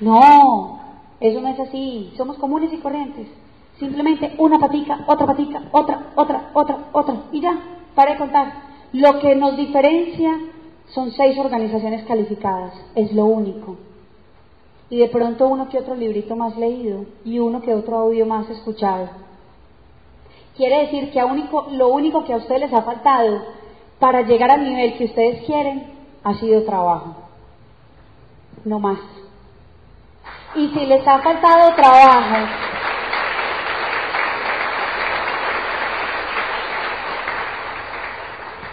[0.01, 0.81] No,
[1.21, 3.29] eso no es así, somos comunes y corrientes.
[3.79, 7.59] Simplemente una patica, otra patica, otra, otra, otra, otra, y ya,
[7.95, 8.53] para de contar.
[8.93, 10.39] Lo que nos diferencia
[10.87, 13.77] son seis organizaciones calificadas, es lo único.
[14.91, 18.49] Y de pronto uno que otro librito más leído y uno que otro audio más
[18.49, 19.09] escuchado.
[20.57, 23.43] Quiere decir que único, lo único que a ustedes les ha faltado
[23.99, 25.93] para llegar al nivel que ustedes quieren
[26.25, 27.15] ha sido trabajo.
[28.65, 28.99] No más.
[30.55, 32.49] Y si les ha faltado trabajo,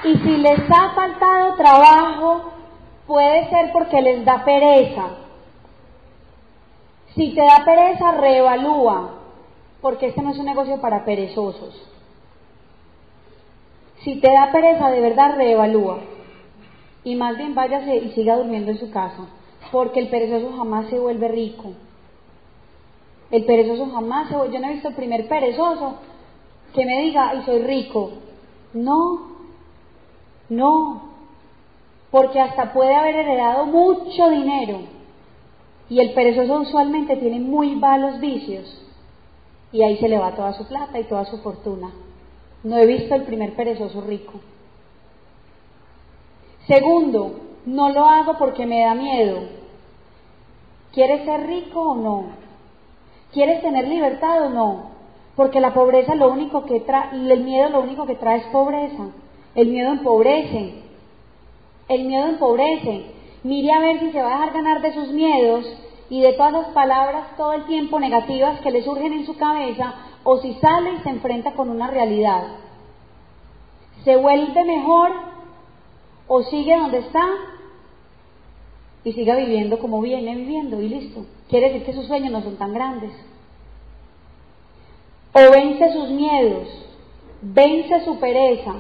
[0.06, 2.52] y si les ha faltado trabajo,
[3.06, 5.25] puede ser porque les da pereza.
[7.16, 9.12] Si te da pereza, reevalúa,
[9.82, 11.82] porque este no es un negocio para perezosos.
[14.04, 16.00] Si te da pereza, de verdad reevalúa.
[17.04, 19.28] Y más bien váyase y siga durmiendo en su casa
[19.72, 21.74] porque el perezoso jamás se vuelve rico.
[23.32, 25.96] El perezoso jamás se vuelve, yo no he visto el primer perezoso
[26.74, 28.12] que me diga, y soy rico.
[28.74, 29.32] No,
[30.50, 31.02] no,
[32.12, 34.95] porque hasta puede haber heredado mucho dinero
[35.90, 38.82] y el perezoso usualmente tiene muy malos vicios
[39.72, 41.92] y ahí se le va toda su plata y toda su fortuna.
[42.64, 44.34] No he visto el primer perezoso rico.
[46.68, 49.40] Segundo, no lo hago porque me da miedo.
[50.94, 52.26] ¿Quieres ser rico o no?
[53.34, 54.96] ¿Quieres tener libertad o no?
[55.36, 59.10] Porque la pobreza lo único que trae, el miedo lo único que trae es pobreza.
[59.54, 60.84] El miedo empobrece.
[61.90, 63.15] El miedo empobrece.
[63.46, 65.66] Mire a ver si se va a dejar ganar de sus miedos
[66.10, 69.94] y de todas las palabras todo el tiempo negativas que le surgen en su cabeza
[70.24, 72.42] o si sale y se enfrenta con una realidad.
[74.04, 75.12] ¿Se vuelve mejor
[76.28, 77.24] o sigue donde está
[79.04, 81.28] y siga viviendo como viene viviendo y listo.
[81.48, 83.12] Quiere decir que sus sueños no son tan grandes.
[85.34, 86.68] O vence sus miedos,
[87.44, 88.74] vence su pereza,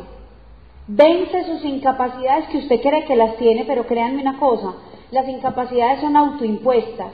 [0.87, 4.75] vence sus incapacidades que usted cree que las tiene, pero créanme una cosa,
[5.11, 7.13] las incapacidades son autoimpuestas.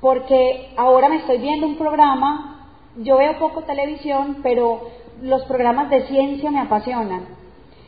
[0.00, 4.82] Porque ahora me estoy viendo un programa, yo veo poco televisión, pero
[5.22, 7.26] los programas de ciencia me apasionan.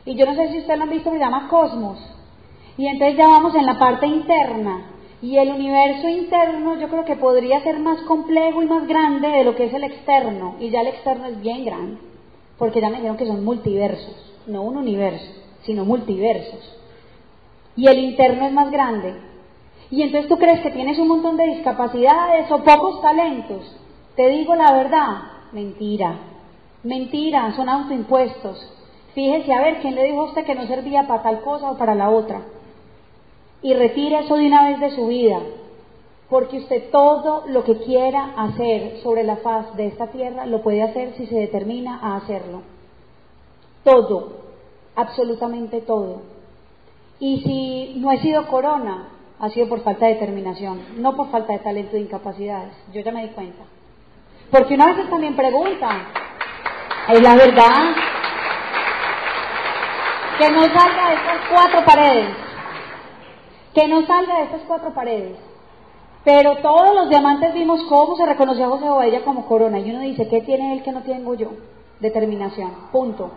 [0.05, 1.99] Y yo no sé si usted lo han visto, se llama Cosmos.
[2.79, 4.87] Y entonces ya vamos en la parte interna.
[5.21, 9.45] Y el universo interno yo creo que podría ser más complejo y más grande de
[9.45, 10.55] lo que es el externo.
[10.61, 11.99] Y ya el externo es bien grande.
[12.57, 14.29] Porque ya me dijeron que son multiversos.
[14.49, 15.31] No un universo,
[15.63, 16.77] sino multiversos.
[17.77, 19.15] Y el interno es más grande.
[19.91, 23.77] Y entonces tú crees que tienes un montón de discapacidades o pocos talentos.
[24.17, 25.23] Te digo la verdad.
[25.53, 26.19] Mentira.
[26.83, 28.73] Mentira, son autoimpuestos.
[29.15, 31.79] Fíjese a ver quién le dijo a usted que no servía para tal cosa o
[31.79, 32.43] para la otra
[33.63, 35.41] y retire eso de una vez de su vida,
[36.29, 40.83] porque usted todo lo que quiera hacer sobre la faz de esta tierra lo puede
[40.83, 42.63] hacer si se determina a hacerlo.
[43.89, 44.33] Todo,
[44.97, 46.23] absolutamente todo.
[47.21, 49.09] Y si no he sido corona,
[49.41, 52.73] ha sido por falta de determinación, no por falta de talento e incapacidades.
[52.93, 53.63] Yo ya me di cuenta.
[54.51, 55.89] Porque una vez también pregunta,
[57.09, 57.95] es la verdad,
[60.39, 62.49] que no salga de estas cuatro paredes
[63.79, 65.37] que no salga de estas cuatro paredes.
[66.25, 69.79] Pero todos los diamantes vimos cómo se reconoció a José Bobadilla como corona.
[69.79, 71.51] Y uno dice, ¿qué tiene él que no tengo yo?
[72.01, 72.73] Determinación.
[72.91, 73.31] Punto.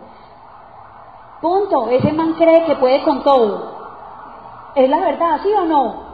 [1.42, 1.90] Punto.
[1.90, 3.72] Ese man cree que puede con todo.
[4.74, 6.12] Es la verdad, ¿sí o no?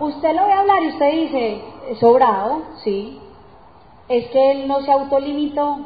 [0.00, 1.64] Usted lo ve hablar y usted dice,
[2.00, 3.20] sobrado, sí.
[4.08, 5.78] Es que él no se autolimitó.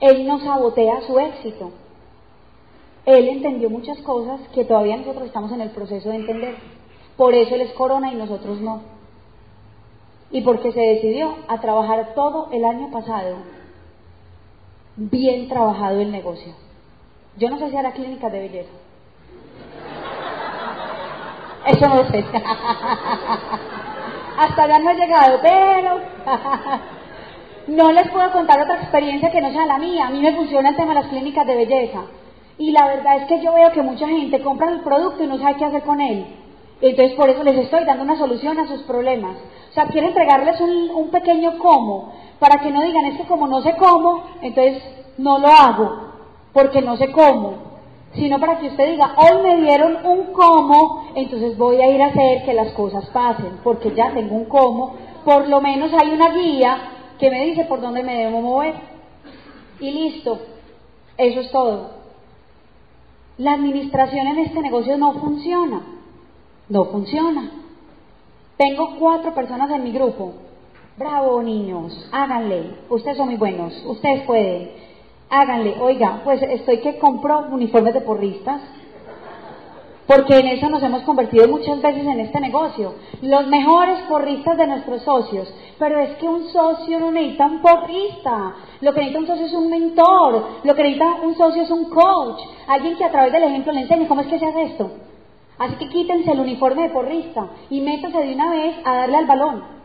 [0.00, 1.70] Él no sabotea su éxito
[3.06, 6.56] él entendió muchas cosas que todavía nosotros estamos en el proceso de entender.
[7.16, 8.82] Por eso él es corona y nosotros no.
[10.32, 13.36] Y porque se decidió a trabajar todo el año pasado,
[14.96, 16.52] bien trabajado el negocio.
[17.36, 18.70] Yo no sé si hará clínicas de belleza.
[21.66, 22.24] Eso no sé.
[24.38, 26.00] Hasta allá no he llegado, pero
[27.68, 30.06] no les puedo contar otra experiencia que no sea la mía.
[30.06, 32.02] A mí me funciona el tema de las clínicas de belleza.
[32.58, 35.38] Y la verdad es que yo veo que mucha gente compra el producto y no
[35.38, 36.26] sabe qué hacer con él.
[36.80, 39.36] Entonces por eso les estoy dando una solución a sus problemas.
[39.70, 43.62] O sea, quiero entregarles un, pequeño cómo, para que no digan, es que como no
[43.62, 44.82] sé cómo, entonces
[45.18, 46.05] no lo hago,
[46.56, 47.66] porque no sé cómo.
[48.14, 52.06] Sino para que usted diga, hoy me dieron un cómo, entonces voy a ir a
[52.06, 56.30] hacer que las cosas pasen, porque ya tengo un cómo, por lo menos hay una
[56.30, 56.78] guía
[57.18, 58.74] que me dice por dónde me debo mover.
[59.80, 60.38] Y listo,
[61.18, 61.90] eso es todo.
[63.36, 65.82] La administración en este negocio no funciona.
[66.70, 67.50] No funciona.
[68.56, 70.32] Tengo cuatro personas en mi grupo.
[70.96, 72.70] Bravo, niños, háganle.
[72.88, 74.85] Ustedes son muy buenos, ustedes pueden.
[75.28, 75.76] Háganle.
[75.80, 78.60] Oiga, pues estoy que compro uniformes de porristas.
[80.06, 82.94] porque en eso nos hemos convertido muchas veces en este negocio.
[83.22, 88.54] Los mejores porristas de nuestros socios, pero es que un socio no necesita un porrista,
[88.80, 91.90] lo que necesita un socio es un mentor, lo que necesita un socio es un
[91.90, 94.90] coach, alguien que a través del ejemplo le enseñe cómo es que se hace esto.
[95.58, 99.26] Así que quítense el uniforme de porrista y métanse de una vez a darle al
[99.26, 99.75] balón,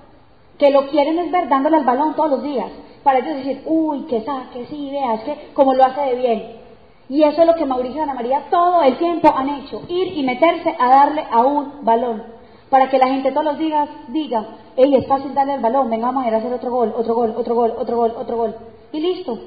[0.62, 2.68] que lo quieren es ver dándole al balón todos los días,
[3.02, 6.62] para ellos decir, uy, que saque, sí, veas que como lo hace de bien.
[7.10, 10.16] Y eso es lo que Mauricio y Ana María todo el tiempo han hecho, ir
[10.16, 12.22] y meterse a darle a un balón,
[12.70, 14.46] para que la gente todos los días diga,
[14.76, 17.16] hey, es fácil darle el balón, venga, vamos a ir a hacer otro gol, otro
[17.16, 18.56] gol, otro gol, otro gol, otro gol.
[18.92, 19.40] Y listo.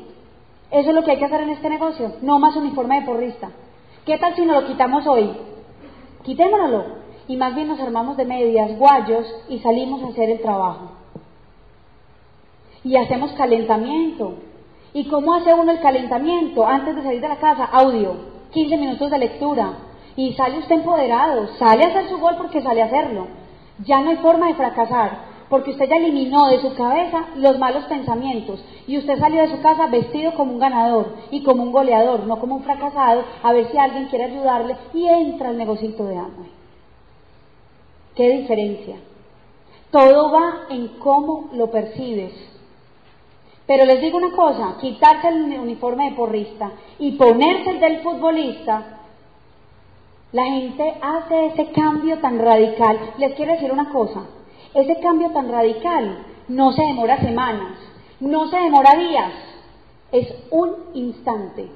[0.72, 3.50] Eso es lo que hay que hacer en este negocio, no más uniforme de porrista.
[4.04, 5.30] ¿Qué tal si nos lo quitamos hoy?
[6.24, 7.04] Quitémonoslo.
[7.28, 11.03] Y más bien nos armamos de medias, guayos y salimos a hacer el trabajo.
[12.84, 14.34] Y hacemos calentamiento.
[14.92, 17.64] ¿Y cómo hace uno el calentamiento antes de salir de la casa?
[17.64, 18.14] Audio,
[18.52, 19.72] 15 minutos de lectura.
[20.16, 23.26] Y sale usted empoderado, sale a hacer su gol porque sale a hacerlo.
[23.84, 27.84] Ya no hay forma de fracasar, porque usted ya eliminó de su cabeza los malos
[27.84, 32.26] pensamientos y usted salió de su casa vestido como un ganador y como un goleador,
[32.26, 36.16] no como un fracasado, a ver si alguien quiere ayudarle y entra al negocito de
[36.16, 36.50] Amway.
[38.14, 38.96] ¿Qué diferencia?
[39.90, 42.32] Todo va en cómo lo percibes.
[43.66, 49.00] Pero les digo una cosa, quitarse el uniforme de porrista y ponerse el del futbolista,
[50.32, 52.98] la gente hace ese cambio tan radical.
[53.18, 54.24] Les quiero decir una cosa,
[54.74, 57.78] ese cambio tan radical no se demora semanas,
[58.20, 59.32] no se demora días,
[60.12, 61.68] es un instante,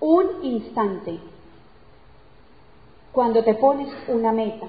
[0.00, 1.18] un instante.
[3.12, 4.66] Cuando te pones una meta,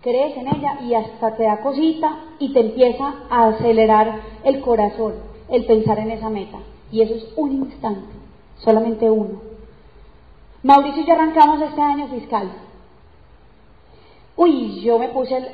[0.00, 5.35] crees en ella y hasta te da cosita y te empieza a acelerar el corazón
[5.48, 6.58] el pensar en esa meta.
[6.90, 8.14] Y eso es un instante,
[8.58, 9.40] solamente uno.
[10.62, 12.50] Mauricio y yo arrancamos este año fiscal.
[14.36, 15.46] Uy, yo me puse el,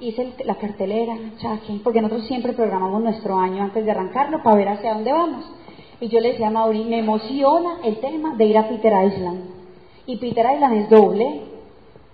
[0.00, 4.68] hice la cartelera, chaque, porque nosotros siempre programamos nuestro año antes de arrancarlo para ver
[4.68, 5.44] hacia dónde vamos.
[6.00, 9.50] Y yo le decía a Mauri, me emociona el tema de ir a Peter Island.
[10.06, 11.42] Y Peter Island es doble.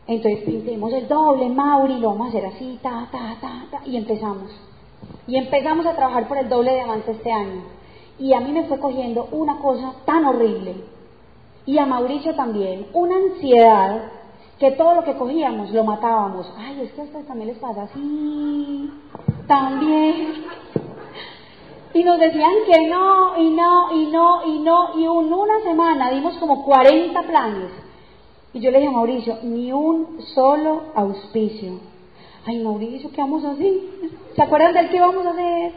[0.07, 3.97] Entonces pintemos el doble, Mauri, lo vamos a hacer así, ta, ta, ta, ta, y
[3.97, 4.51] empezamos.
[5.27, 7.63] Y empezamos a trabajar por el doble de diamante este año.
[8.19, 10.77] Y a mí me fue cogiendo una cosa tan horrible.
[11.67, 14.13] Y a Mauricio también, una ansiedad
[14.59, 16.53] que todo lo que cogíamos lo matábamos.
[16.57, 18.91] Ay, es que a también les pasa así,
[19.47, 20.45] también.
[21.93, 26.11] Y nos decían que no, y no, y no, y no, y en una semana
[26.11, 27.71] dimos como 40 planes.
[28.53, 31.79] Y yo le dije a Mauricio, ni un solo auspicio.
[32.47, 33.73] Ay, Mauricio, ¿qué vamos a hacer?
[34.37, 35.73] ¿Se acuerdan del qué vamos a hacer?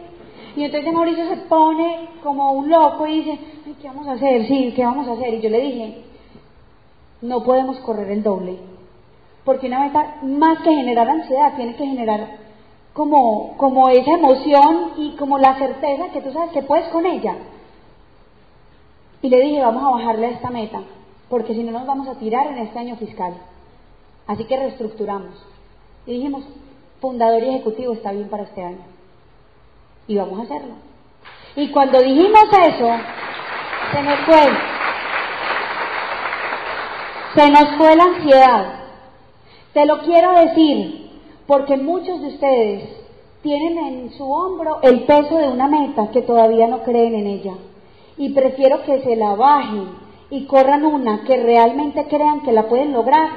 [0.56, 4.47] Y entonces Mauricio se pone como un loco y dice, Ay, ¿qué vamos a hacer?
[4.47, 5.34] Sí, ¿qué vamos a hacer?
[5.36, 6.03] Y yo le dije,
[7.21, 8.58] no podemos correr el doble.
[9.45, 12.38] Porque una meta, más que generar ansiedad, tiene que generar
[12.91, 17.36] como, como esa emoción y como la certeza que tú sabes que puedes con ella.
[19.21, 20.82] Y le dije, vamos a bajarle a esta meta,
[21.30, 23.36] porque si no nos vamos a tirar en este año fiscal.
[24.27, 25.57] Así que reestructuramos.
[26.08, 26.43] Y dijimos,
[27.00, 28.86] fundador y ejecutivo está bien para este año.
[30.08, 30.74] Y vamos a hacerlo.
[31.56, 32.89] Y cuando dijimos eso,
[33.91, 34.78] se nos fue
[37.36, 38.80] se nos fue la ansiedad.
[39.74, 41.12] Te lo quiero decir
[41.46, 42.89] porque muchos de ustedes
[43.43, 47.54] tienen en su hombro el peso de una meta que todavía no creen en ella.
[48.17, 49.88] Y prefiero que se la bajen
[50.32, 53.30] y corran una que realmente crean que la pueden lograr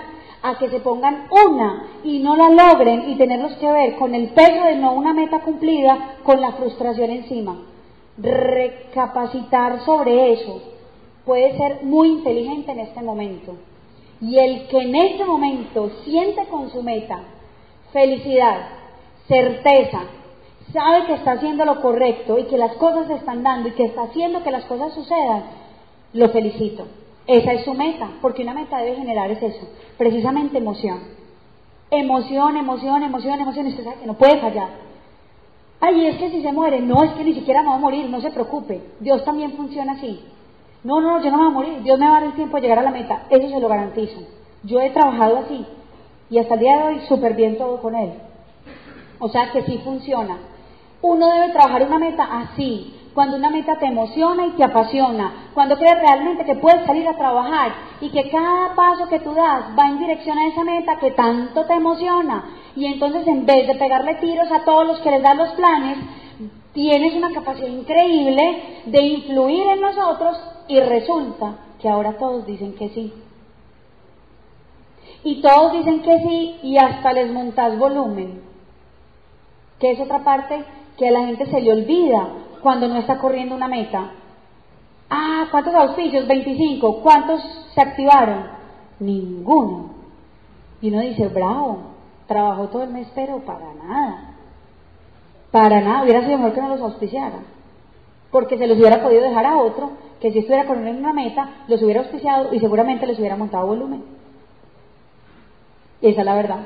[0.43, 4.29] a que se pongan una y no la logren y tenerlos que ver con el
[4.31, 7.59] peso de no una meta cumplida con la frustración encima.
[8.17, 10.63] Recapacitar sobre eso
[11.25, 13.57] puede ser muy inteligente en este momento.
[14.21, 17.21] Y el que en este momento siente con su meta
[17.93, 18.69] felicidad,
[19.27, 20.03] certeza,
[20.73, 23.85] sabe que está haciendo lo correcto y que las cosas se están dando y que
[23.85, 25.45] está haciendo que las cosas sucedan,
[26.13, 26.87] lo felicito.
[27.31, 30.99] Esa es su meta, porque una meta debe generar es eso, precisamente emoción.
[31.89, 34.69] Emoción, emoción, emoción, emoción, usted sabe que no puede fallar.
[35.81, 38.11] Ay, es que si se muere, no, es que ni siquiera me va a morir,
[38.11, 40.25] no se preocupe, Dios también funciona así.
[40.83, 42.57] No, no, yo no me voy a morir, Dios me va a dar el tiempo
[42.57, 44.23] de llegar a la meta, eso se lo garantizo.
[44.65, 45.65] Yo he trabajado así
[46.31, 48.11] y hasta el día de hoy súper bien todo con él.
[49.21, 50.37] O sea que sí funciona.
[51.01, 55.77] Uno debe trabajar una meta así, cuando una meta te emociona y te apasiona, cuando
[55.77, 59.89] crees realmente que puedes salir a trabajar y que cada paso que tú das va
[59.89, 62.45] en dirección a esa meta que tanto te emociona.
[62.77, 65.99] Y entonces en vez de pegarle tiros a todos los que les dan los planes,
[66.73, 70.39] tienes una capacidad increíble de influir en nosotros
[70.69, 73.13] y resulta que ahora todos dicen que sí.
[75.25, 78.43] Y todos dicen que sí y hasta les montas volumen.
[79.79, 80.65] Que es otra parte
[80.97, 82.29] que a la gente se le olvida
[82.63, 84.11] cuando no está corriendo una meta.
[85.09, 86.27] Ah, ¿cuántos auspicios?
[86.27, 87.01] 25.
[87.03, 87.41] ¿Cuántos
[87.75, 88.47] se activaron?
[89.01, 89.91] Ninguno.
[90.81, 91.79] Y uno dice, bravo,
[92.27, 94.35] trabajó todo el mes, pero para nada.
[95.51, 97.41] Para nada, hubiera sido mejor que no los auspiciara.
[98.31, 99.91] Porque se los hubiera podido dejar a otro
[100.21, 103.67] que si estuviera corriendo en una meta, los hubiera auspiciado y seguramente les hubiera montado
[103.67, 104.05] volumen.
[106.01, 106.61] Esa es la verdad.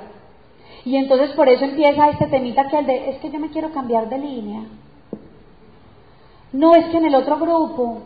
[0.84, 3.72] Y entonces por eso empieza este temita que el de, es que yo me quiero
[3.72, 4.64] cambiar de línea.
[6.54, 7.98] No es que en el otro grupo,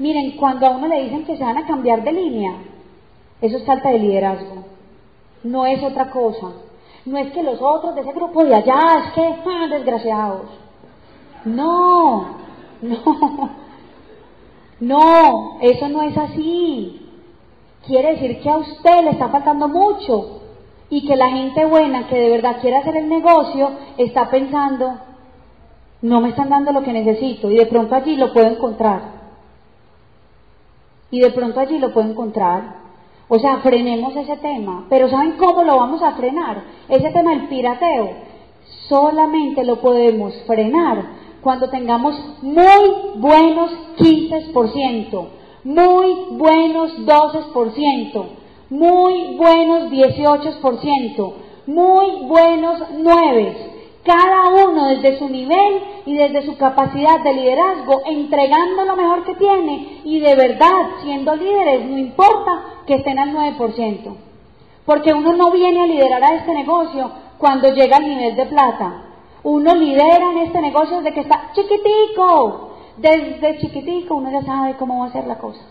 [0.00, 2.56] miren, cuando a uno le dicen que se van a cambiar de línea,
[3.40, 4.64] eso es falta de liderazgo.
[5.44, 6.48] No es otra cosa.
[7.06, 10.50] No es que los otros de ese grupo de allá, es que, ah, desgraciados.
[11.44, 12.36] No,
[12.82, 13.50] no,
[14.80, 17.00] no, eso no es así.
[17.86, 20.40] Quiere decir que a usted le está faltando mucho
[20.90, 24.98] y que la gente buena que de verdad quiere hacer el negocio está pensando,
[26.04, 29.00] no me están dando lo que necesito y de pronto allí lo puedo encontrar.
[31.10, 32.84] Y de pronto allí lo puedo encontrar.
[33.26, 34.84] O sea, frenemos ese tema.
[34.90, 36.62] Pero ¿saben cómo lo vamos a frenar?
[36.90, 38.10] Ese tema del pirateo.
[38.86, 41.06] Solamente lo podemos frenar
[41.40, 45.26] cuando tengamos muy buenos 15%,
[45.64, 48.24] muy buenos 12%,
[48.68, 51.32] muy buenos 18%,
[51.66, 53.73] muy buenos 9%,
[54.04, 59.34] cada uno desde su nivel y desde su capacidad de liderazgo, entregando lo mejor que
[59.34, 64.16] tiene y de verdad siendo líderes, no importa que estén al 9%,
[64.84, 69.04] porque uno no viene a liderar a este negocio cuando llega al nivel de plata,
[69.42, 75.00] uno lidera en este negocio desde que está chiquitico, desde chiquitico uno ya sabe cómo
[75.00, 75.62] va a ser la cosa.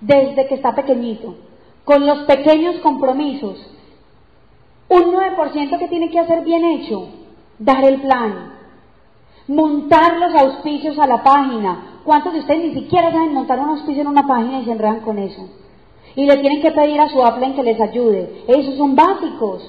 [0.00, 1.36] Desde que está pequeñito,
[1.84, 3.73] con los pequeños compromisos.
[4.88, 7.08] Un 9% que tiene que hacer bien hecho,
[7.58, 8.52] dar el plan,
[9.48, 12.00] montar los auspicios a la página.
[12.04, 15.00] ¿Cuántos de ustedes ni siquiera saben montar un auspicio en una página y se enredan
[15.00, 15.48] con eso?
[16.16, 18.44] Y le tienen que pedir a su en que les ayude.
[18.46, 19.62] Esos son básicos.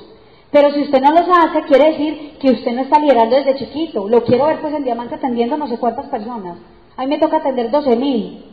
[0.51, 4.07] Pero si usted no los hace, quiere decir que usted no está liderando desde chiquito.
[4.07, 6.57] Lo quiero ver pues en Diamante atendiendo no sé cuántas personas.
[6.97, 8.45] A mí me toca atender 12 mil.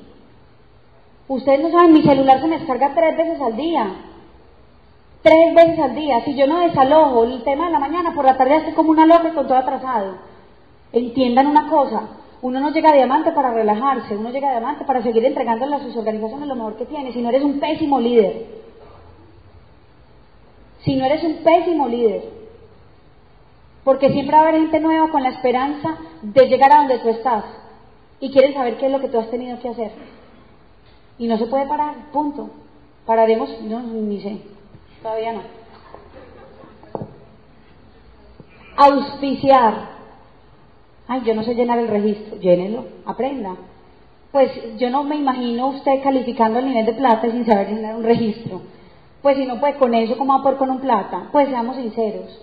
[1.28, 3.86] Ustedes no saben, mi celular se me descarga tres veces al día.
[5.22, 6.24] Tres veces al día.
[6.24, 9.06] Si yo no desalojo el tema de la mañana, por la tarde estoy como una
[9.06, 10.16] loca con todo atrasado.
[10.92, 12.02] Entiendan una cosa,
[12.42, 15.80] uno no llega a diamante para relajarse, uno llega a diamante para seguir entregándole a
[15.80, 18.46] sus organizaciones lo mejor que tiene, si no eres un pésimo líder.
[20.80, 22.24] Si no eres un pésimo líder.
[23.84, 27.08] Porque siempre va a haber gente nueva con la esperanza de llegar a donde tú
[27.08, 27.44] estás
[28.18, 29.92] y quieren saber qué es lo que tú has tenido que hacer.
[31.18, 32.50] Y no se puede parar, punto.
[33.06, 34.40] Pararemos, no, ni sé,
[35.02, 35.42] todavía no.
[38.76, 39.92] Auspiciar.
[41.08, 43.56] Ay, yo no sé llenar el registro, llénelo, aprenda.
[44.30, 48.04] Pues yo no me imagino usted calificando el nivel de plata sin saber llenar un
[48.04, 48.62] registro.
[49.20, 51.28] Pues si no, pues con eso, ¿cómo va a poder con un plata?
[51.30, 52.40] Pues seamos sinceros.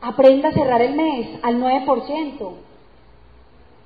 [0.00, 2.65] Aprenda a cerrar el mes al 9%.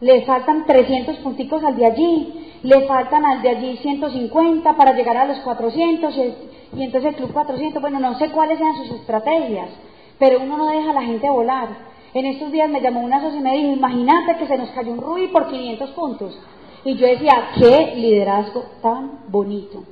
[0.00, 5.16] Le faltan 300 punticos al de allí le faltan al de allí 150 para llegar
[5.16, 9.70] a los 400 y, entonces el club 400, bueno, no sé cuáles sean sus estrategias,
[10.18, 11.90] pero uno no deja a la gente volar.
[12.12, 14.92] En estos días me llamó una socia y me dijo, imagínate que se nos cayó
[14.92, 16.38] un Rubí por 500 puntos.
[16.84, 19.84] Y yo decía, qué liderazgo tan bonito,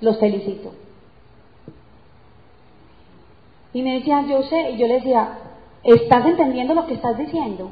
[0.00, 0.72] los felicito.
[3.72, 5.38] Y me decía, yo sé, y yo le decía,
[5.82, 7.70] ¿estás entendiendo lo que estás diciendo?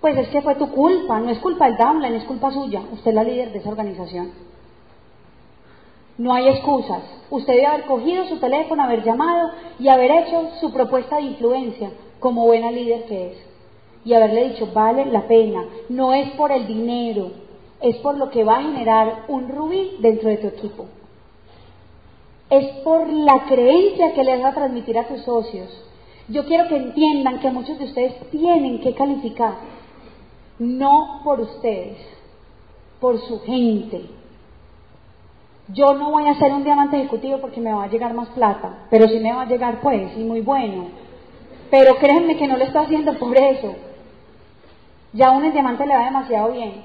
[0.00, 2.82] Pues es que fue tu culpa, no es culpa del downline, es culpa suya.
[2.92, 4.32] Usted es la líder de esa organización.
[6.16, 7.02] No hay excusas.
[7.30, 11.90] Usted debe haber cogido su teléfono, haber llamado y haber hecho su propuesta de influencia
[12.18, 13.38] como buena líder que es.
[14.04, 15.64] Y haberle dicho, vale la pena.
[15.90, 17.30] No es por el dinero,
[17.80, 20.86] es por lo que va a generar un rubí dentro de tu equipo.
[22.48, 25.68] Es por la creencia que le vas a transmitir a tus socios.
[26.28, 29.54] Yo quiero que entiendan que muchos de ustedes tienen que calificar
[30.60, 31.96] no por ustedes,
[33.00, 34.10] por su gente.
[35.68, 38.86] Yo no voy a ser un diamante ejecutivo porque me va a llegar más plata,
[38.90, 40.88] pero sí me va a llegar pues, y muy bueno.
[41.70, 43.74] Pero créanme que no lo estoy haciendo por eso.
[45.14, 46.84] Ya a un diamante le va demasiado bien.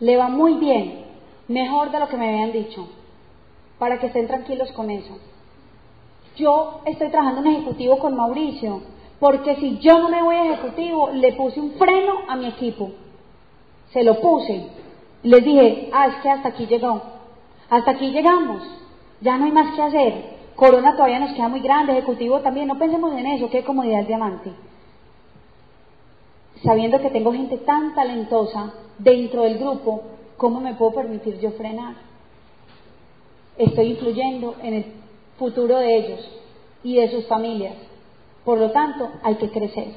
[0.00, 1.04] Le va muy bien,
[1.46, 2.88] mejor de lo que me habían dicho,
[3.78, 5.18] para que estén tranquilos con eso.
[6.36, 8.80] Yo estoy trabajando en ejecutivo con Mauricio
[9.20, 12.90] porque si yo no me voy a ejecutivo, le puse un freno a mi equipo.
[13.92, 14.66] Se lo puse.
[15.22, 17.02] Les dije, ah, es que hasta aquí llegó.
[17.68, 18.62] hasta aquí llegamos,
[19.20, 20.40] ya no hay más que hacer.
[20.56, 24.50] Corona todavía nos queda muy grande, Ejecutivo también, no pensemos en eso, qué comodidad diamante.
[26.64, 30.02] Sabiendo que tengo gente tan talentosa dentro del grupo,
[30.36, 31.94] ¿cómo me puedo permitir yo frenar?
[33.56, 34.86] Estoy influyendo en el
[35.38, 36.28] futuro de ellos
[36.82, 37.89] y de sus familias.
[38.44, 39.88] Por lo tanto, hay que crecer,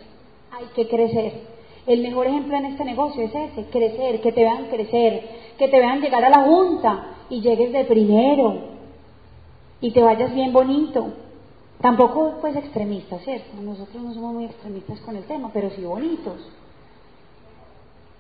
[0.52, 1.54] hay que crecer.
[1.86, 5.80] El mejor ejemplo en este negocio es ese, crecer, que te vean crecer, que te
[5.80, 8.74] vean llegar a la junta y llegues de primero
[9.82, 11.14] y te vayas bien bonito.
[11.82, 13.62] Tampoco pues extremistas, ¿cierto?
[13.62, 16.38] Nosotros no somos muy extremistas con el tema, pero sí bonitos.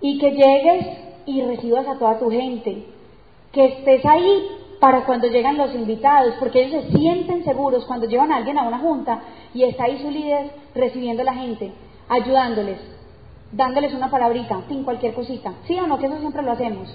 [0.01, 0.87] Y que llegues
[1.25, 2.83] y recibas a toda tu gente,
[3.53, 4.47] que estés ahí
[4.83, 8.67] para cuando llegan los invitados, porque ellos se sienten seguros cuando llevan a alguien a
[8.67, 9.21] una junta
[9.53, 11.71] y está ahí su líder recibiendo a la gente,
[12.09, 12.79] ayudándoles,
[13.53, 15.53] dándoles una palabrita, sin cualquier cosita.
[15.67, 15.97] ¿Sí o no?
[15.99, 16.93] Que eso siempre lo hacemos.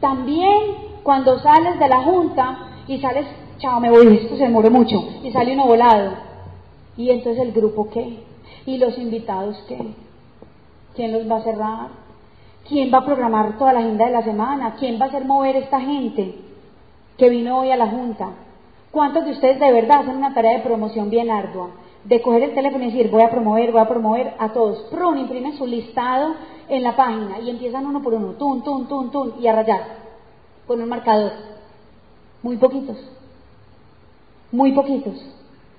[0.00, 0.58] También
[1.04, 3.26] cuando sales de la junta y sales,
[3.58, 6.14] chao, me voy, esto se demoró mucho, y sale uno volado.
[6.96, 8.24] ¿Y entonces el grupo qué?
[8.66, 9.78] ¿Y los invitados qué?
[10.96, 11.88] ¿Quién los va a cerrar?
[12.68, 14.74] ¿Quién va a programar toda la agenda de la semana?
[14.76, 16.49] ¿Quién va a hacer mover esta gente?
[17.20, 18.30] Que vino hoy a la Junta.
[18.90, 21.68] ¿Cuántos de ustedes de verdad hacen una tarea de promoción bien ardua?
[22.02, 24.84] De coger el teléfono y decir, voy a promover, voy a promover a todos.
[24.90, 26.34] Prun, imprimen su listado
[26.66, 29.82] en la página y empiezan uno por uno, tun, tun, tun, tun, y a rayar
[30.66, 31.32] con un marcador.
[32.42, 32.96] Muy poquitos.
[34.50, 35.22] Muy poquitos.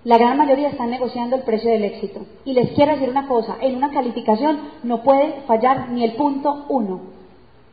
[0.03, 2.21] La gran mayoría están negociando el precio del éxito.
[2.45, 6.65] Y les quiero decir una cosa, en una calificación no puede fallar ni el punto
[6.69, 7.01] uno,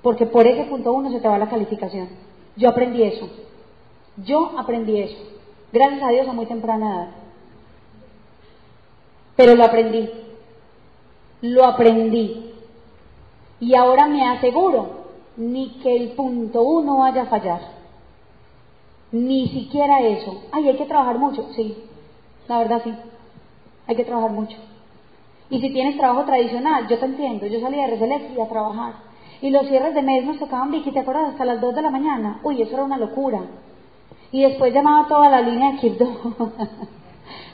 [0.00, 2.08] porque por ese punto uno se te va la calificación.
[2.56, 3.28] Yo aprendí eso.
[4.24, 5.18] Yo aprendí eso,
[5.72, 7.08] gracias a Dios a muy temprana edad.
[9.36, 10.10] Pero lo aprendí,
[11.42, 12.52] lo aprendí.
[13.60, 14.98] Y ahora me aseguro
[15.36, 17.60] ni que el punto uno vaya a fallar.
[19.12, 20.42] Ni siquiera eso.
[20.52, 21.48] Ay, hay que trabajar mucho.
[21.54, 21.76] Sí,
[22.48, 22.92] la verdad sí.
[23.86, 24.56] Hay que trabajar mucho.
[25.50, 27.46] Y si tienes trabajo tradicional, yo te entiendo.
[27.46, 28.94] Yo salí de Reselec y a trabajar.
[29.40, 31.30] Y los cierres de mes nos tocaban, Vicky, ¿te acuerdas?
[31.30, 32.40] Hasta las 2 de la mañana.
[32.42, 33.40] Uy, eso era una locura.
[34.30, 36.06] Y después llamaba toda la línea de Kirdo.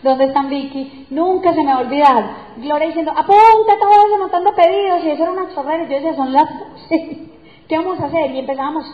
[0.03, 1.07] ¿Dónde están Vicky?
[1.11, 2.31] Nunca se me va a olvidar.
[2.59, 5.05] Gloria diciendo, apunta todo ese montón de pedidos.
[5.05, 5.85] Y eso era una chorrera.
[5.85, 6.45] Yo decía, son las...
[7.69, 8.31] ¿Qué vamos a hacer?
[8.33, 8.85] Y empezábamos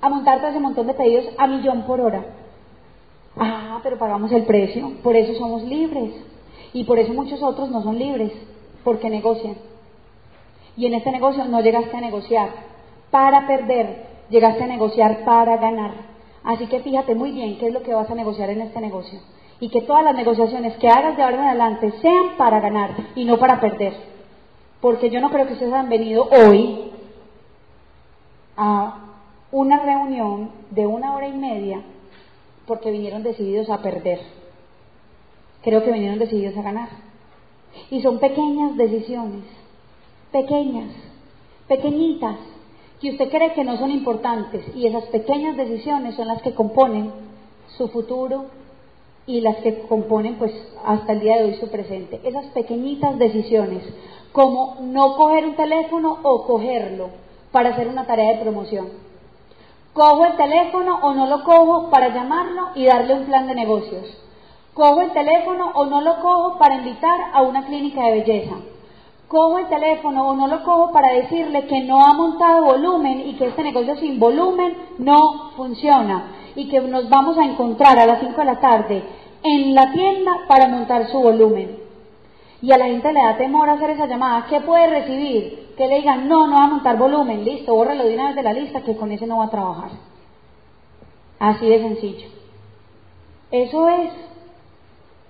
[0.00, 2.24] a montar todo ese montón de pedidos a millón por hora.
[3.36, 4.92] Ah, pero pagamos el precio.
[5.02, 6.14] Por eso somos libres.
[6.72, 8.32] Y por eso muchos otros no son libres.
[8.84, 9.56] Porque negocian.
[10.76, 12.50] Y en este negocio no llegaste a negociar
[13.10, 14.10] para perder.
[14.28, 16.09] Llegaste a negociar para ganar.
[16.44, 19.20] Así que fíjate muy bien qué es lo que vas a negociar en este negocio.
[19.60, 23.24] Y que todas las negociaciones que hagas de ahora en adelante sean para ganar y
[23.24, 23.94] no para perder.
[24.80, 26.90] Porque yo no creo que ustedes han venido hoy
[28.56, 29.00] a
[29.52, 31.82] una reunión de una hora y media
[32.66, 34.20] porque vinieron decididos a perder.
[35.62, 36.88] Creo que vinieron decididos a ganar.
[37.90, 39.44] Y son pequeñas decisiones,
[40.32, 40.92] pequeñas,
[41.68, 42.36] pequeñitas,
[43.00, 47.10] que usted cree que no son importantes y esas pequeñas decisiones son las que componen
[47.78, 48.46] su futuro
[49.26, 50.52] y las que componen pues
[50.84, 52.20] hasta el día de hoy su presente.
[52.24, 53.84] Esas pequeñitas decisiones,
[54.32, 57.08] como no coger un teléfono o cogerlo
[57.52, 58.88] para hacer una tarea de promoción.
[59.94, 64.06] Cojo el teléfono o no lo cojo para llamarlo y darle un plan de negocios.
[64.74, 68.56] Cojo el teléfono o no lo cojo para invitar a una clínica de belleza
[69.30, 73.34] cojo el teléfono o no lo cojo para decirle que no ha montado volumen y
[73.34, 78.18] que este negocio sin volumen no funciona y que nos vamos a encontrar a las
[78.18, 79.04] 5 de la tarde
[79.44, 81.78] en la tienda para montar su volumen.
[82.60, 84.46] Y a la gente le da temor hacer esa llamada.
[84.50, 85.74] ¿Qué puede recibir?
[85.76, 88.42] Que le digan, no, no va a montar volumen, listo, bórralo de una vez de
[88.42, 89.90] la lista que con ese no va a trabajar.
[91.38, 92.28] Así de sencillo.
[93.52, 94.10] Eso es,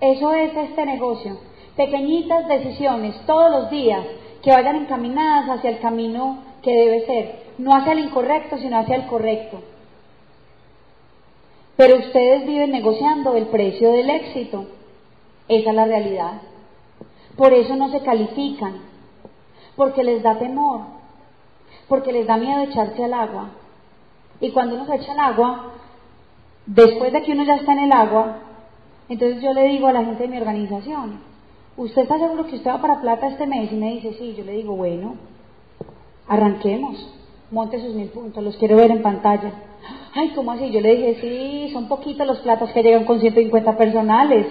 [0.01, 4.05] eso es este negocio pequeñitas decisiones todos los días
[4.41, 8.95] que vayan encaminadas hacia el camino que debe ser, no hacia el incorrecto, sino hacia
[8.95, 9.61] el correcto.
[11.75, 14.65] Pero ustedes viven negociando el precio del éxito.
[15.47, 16.33] Esa es la realidad.
[17.35, 18.81] Por eso no se califican,
[19.75, 20.81] porque les da temor,
[21.87, 23.49] porque les da miedo echarse al agua.
[24.39, 25.71] Y cuando uno se echa al agua,
[26.65, 28.37] después de que uno ya está en el agua,
[29.09, 31.30] entonces yo le digo a la gente de mi organización,
[31.83, 33.71] ¿usted está seguro que usted va para plata este mes?
[33.71, 35.15] Y me dice, sí, yo le digo, bueno,
[36.27, 37.13] arranquemos,
[37.49, 39.51] monte sus mil puntos, los quiero ver en pantalla.
[40.13, 40.69] Ay, ¿cómo así?
[40.71, 44.45] Yo le dije, sí, son poquitos los platos que llegan con 150 personales.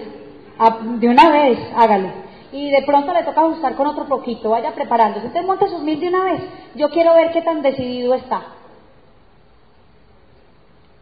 [0.99, 2.09] de una vez, hágalo.
[2.51, 5.27] Y de pronto le toca ajustar con otro poquito, vaya preparándose.
[5.27, 6.41] Usted monte sus mil de una vez.
[6.75, 8.41] Yo quiero ver qué tan decidido está.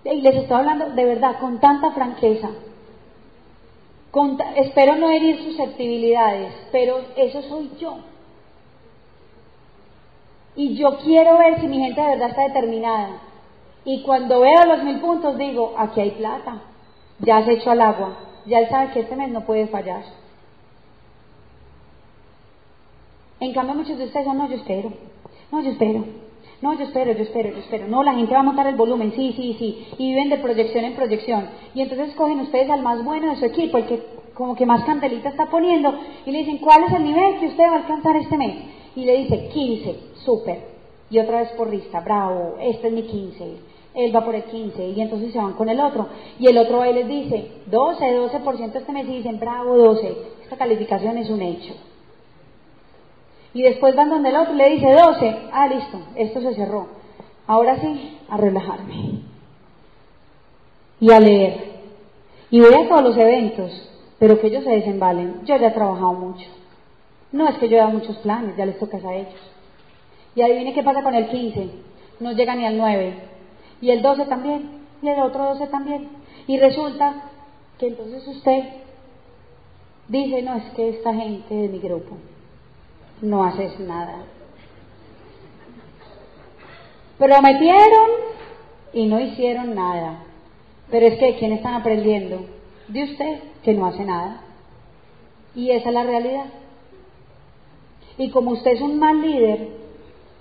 [0.05, 2.49] y les estoy hablando de verdad, con tanta franqueza.
[4.55, 7.97] Espero no herir susceptibilidades, pero eso soy yo.
[10.55, 13.21] Y yo quiero ver si mi gente de verdad está determinada.
[13.85, 16.61] Y cuando veo los mil puntos digo, aquí hay plata,
[17.19, 20.03] ya se echó al agua, ya él sabe que este mes no puede fallar.
[23.39, 24.91] En cambio muchos de ustedes son, no, yo espero,
[25.51, 26.03] no, yo espero,
[26.61, 27.87] no, yo espero, yo espero, yo espero.
[27.87, 29.87] No, la gente va a montar el volumen, sí, sí, sí.
[29.97, 31.49] Y viven de proyección en proyección.
[31.73, 34.03] Y entonces cogen ustedes al más bueno de su equipo, el que
[34.33, 35.93] como que más candelita está poniendo,
[36.25, 38.57] y le dicen, ¿cuál es el nivel que usted va a alcanzar este mes?
[38.95, 40.59] Y le dice, 15, súper.
[41.09, 43.57] Y otra vez porrista, bravo, este es mi 15.
[43.95, 46.07] Él va por el 15 y entonces se van con el otro.
[46.39, 50.17] Y el otro ahí les dice, 12, 12% este mes y dicen, bravo, 12.
[50.43, 51.73] Esta calificación es un hecho.
[53.53, 55.37] Y después van donde el otro le dice 12.
[55.51, 56.87] Ah, listo, esto se cerró.
[57.47, 59.21] Ahora sí, a relajarme.
[60.99, 61.69] Y a leer.
[62.51, 63.89] Y voy a todos los eventos,
[64.19, 65.45] pero que ellos se desembalen.
[65.45, 66.45] Yo ya he trabajado mucho.
[67.31, 69.39] No es que yo haya muchos planes, ya les tocas a ellos.
[70.35, 71.69] Y adivine qué pasa con el 15.
[72.19, 73.13] No llega ni al 9.
[73.81, 74.79] Y el 12 también.
[75.01, 76.09] Y el otro 12 también.
[76.45, 77.23] Y resulta
[77.79, 78.63] que entonces usted
[80.07, 82.17] dice, no, es que esta gente de mi grupo
[83.21, 84.23] no haces nada.
[87.17, 88.09] Prometieron
[88.93, 90.23] y no hicieron nada.
[90.89, 92.45] Pero es que, ¿quién están aprendiendo?
[92.87, 94.41] De usted, que no hace nada.
[95.53, 96.45] Y esa es la realidad.
[98.17, 99.69] Y como usted es un mal líder,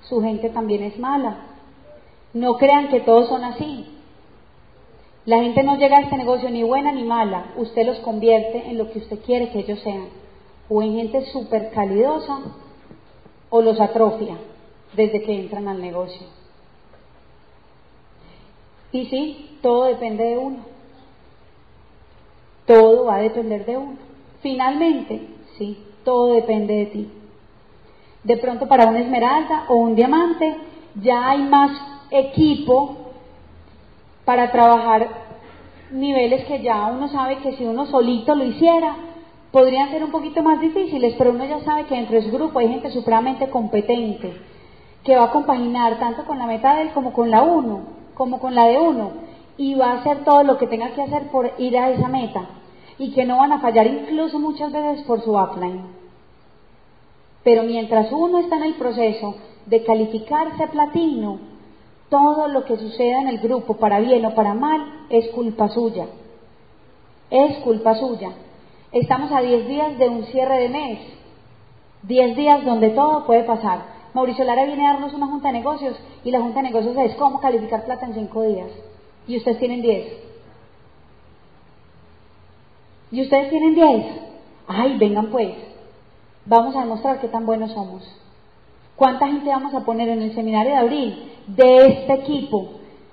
[0.08, 1.38] su gente también es mala.
[2.32, 3.86] No crean que todos son así.
[5.26, 7.52] La gente no llega a este negocio ni buena ni mala.
[7.56, 10.08] Usted los convierte en lo que usted quiere que ellos sean.
[10.68, 12.40] O en gente súper calidosa
[13.50, 14.36] o los atrofia
[14.94, 16.26] desde que entran al negocio.
[18.92, 20.58] Y sí, todo depende de uno.
[22.66, 23.96] Todo va a depender de uno.
[24.40, 27.10] Finalmente, sí, todo depende de ti.
[28.24, 30.56] De pronto para una esmeralda o un diamante
[30.94, 31.70] ya hay más
[32.10, 32.96] equipo
[34.24, 35.08] para trabajar
[35.90, 38.96] niveles que ya uno sabe que si uno solito lo hiciera,
[39.52, 42.58] podrían ser un poquito más difíciles, pero uno ya sabe que dentro de su grupo
[42.58, 44.32] hay gente supremamente competente
[45.04, 47.80] que va a compaginar tanto con la meta de él como con la uno,
[48.14, 49.12] como con la de uno,
[49.56, 52.46] y va a hacer todo lo que tenga que hacer por ir a esa meta,
[52.98, 55.82] y que no van a fallar incluso muchas veces por su upline.
[57.42, 59.36] Pero mientras uno está en el proceso
[59.66, 61.38] de calificarse platino,
[62.10, 66.06] todo lo que suceda en el grupo, para bien o para mal, es culpa suya.
[67.30, 68.32] Es culpa suya.
[68.92, 70.98] Estamos a 10 días de un cierre de mes,
[72.04, 73.98] 10 días donde todo puede pasar.
[74.14, 77.14] Mauricio Lara viene a darnos una junta de negocios y la junta de negocios es
[77.16, 78.70] cómo calificar plata en 5 días.
[79.26, 80.12] Y ustedes tienen 10.
[83.10, 84.06] ¿Y ustedes tienen 10?
[84.68, 85.54] Ay, vengan pues.
[86.46, 88.02] Vamos a demostrar qué tan buenos somos.
[88.96, 92.70] ¿Cuánta gente vamos a poner en el seminario de abril de este equipo,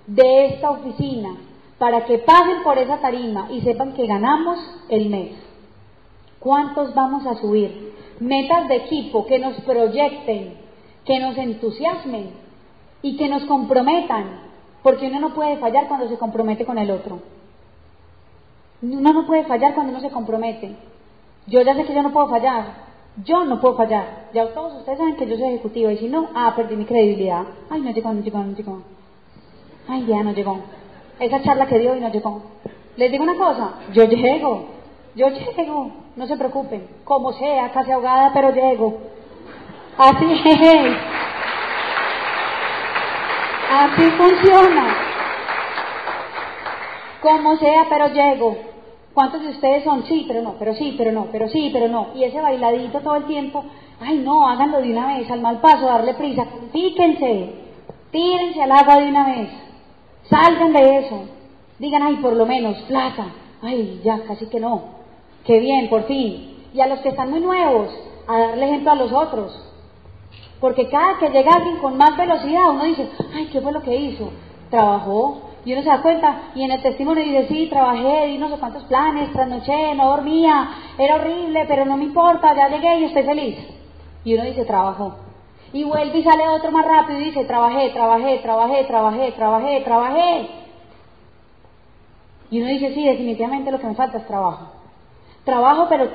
[0.08, 1.36] de esta oficina,
[1.78, 4.58] para que pasen por esa tarima y sepan que ganamos
[4.88, 5.45] el mes?
[6.46, 7.96] ¿Cuántos vamos a subir?
[8.20, 10.54] Metas de equipo que nos proyecten,
[11.04, 12.30] que nos entusiasmen
[13.02, 14.42] y que nos comprometan,
[14.84, 17.18] porque uno no puede fallar cuando se compromete con el otro.
[18.84, 20.76] Uno no puede fallar cuando uno se compromete.
[21.48, 22.66] Yo ya sé que yo no puedo fallar.
[23.24, 24.30] Yo no puedo fallar.
[24.32, 27.42] Ya todos ustedes saben que yo soy ejecutiva y si no, ah, perdí mi credibilidad.
[27.72, 28.84] Ay, no llegó, no llegó, no llegó.
[29.88, 30.60] Ay, ya no llegó.
[31.20, 32.44] Esa charla que dio y no llegó.
[32.98, 34.76] Les digo una cosa, yo llego.
[35.16, 38.98] Yo llego, no se preocupen, como sea, casi ahogada, pero llego.
[39.98, 40.26] Así.
[43.72, 44.96] Así funciona.
[47.22, 48.56] Como sea, pero llego.
[49.14, 50.06] ¿Cuántos de ustedes son?
[50.06, 52.08] Sí, pero no, pero sí, pero no, pero sí, pero no.
[52.16, 53.64] Y ese bailadito todo el tiempo,
[54.00, 57.54] ay no, háganlo de una vez, al mal paso, darle prisa, píquense,
[58.12, 59.50] tírense al agua de una vez,
[60.30, 61.26] salgan de eso.
[61.80, 63.28] Digan, ay, por lo menos, plata,
[63.62, 65.05] ay, ya, casi que no.
[65.46, 66.66] Qué bien, por fin.
[66.74, 67.90] Y a los que están muy nuevos,
[68.28, 69.62] a darle ejemplo a los otros.
[70.60, 73.96] Porque cada que llega alguien con más velocidad, uno dice, ay, ¿qué fue lo que
[73.96, 74.32] hizo?
[74.70, 75.42] Trabajó.
[75.64, 78.58] Y uno se da cuenta, y en el testimonio dice, sí, trabajé, di no sé
[78.60, 83.24] cuántos planes, trasnoché, no dormía, era horrible, pero no me importa, ya llegué y estoy
[83.24, 83.58] feliz.
[84.24, 85.16] Y uno dice, trabajó.
[85.74, 90.50] Y vuelve y sale otro más rápido y dice, trabajé, trabajé, trabajé, trabajé, trabajé, trabajé.
[92.52, 94.85] Y uno dice, sí, definitivamente lo que me falta es trabajo.
[95.46, 96.10] Trabajo, pero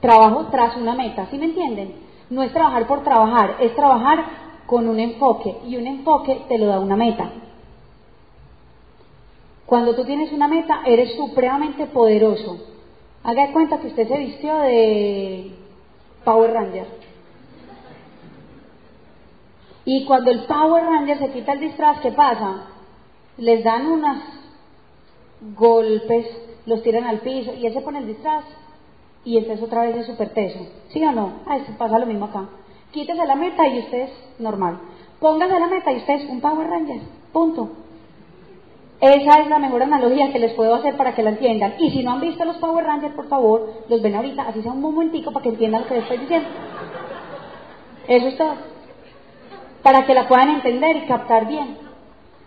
[0.00, 1.94] trabajo tras una meta, ¿sí me entienden?
[2.28, 4.24] No es trabajar por trabajar, es trabajar
[4.66, 7.30] con un enfoque y un enfoque te lo da una meta.
[9.64, 12.58] Cuando tú tienes una meta, eres supremamente poderoso.
[13.22, 15.52] Haga de cuenta que usted se vistió de
[16.22, 16.86] Power Ranger.
[19.86, 22.66] Y cuando el Power Ranger se quita el disfraz, ¿qué pasa?
[23.38, 24.18] Les dan unos
[25.56, 26.26] golpes,
[26.66, 28.44] los tiran al piso y él se pone el disfraz
[29.24, 30.66] y es otra vez super peso.
[30.88, 31.32] ¿Sí o no?
[31.46, 32.48] Ah, pasa lo mismo acá.
[32.92, 34.78] Quítese la meta y usted es normal.
[35.18, 37.00] Póngase la meta y usted es un Power Ranger.
[37.32, 37.70] Punto.
[39.00, 41.74] Esa es la mejor analogía que les puedo hacer para que la entiendan.
[41.78, 44.72] Y si no han visto los Power Rangers, por favor, los ven ahorita, así sea
[44.72, 46.48] un momentico para que entiendan lo que les estoy diciendo.
[48.06, 48.54] Eso es todo.
[49.82, 51.76] Para que la puedan entender y captar bien.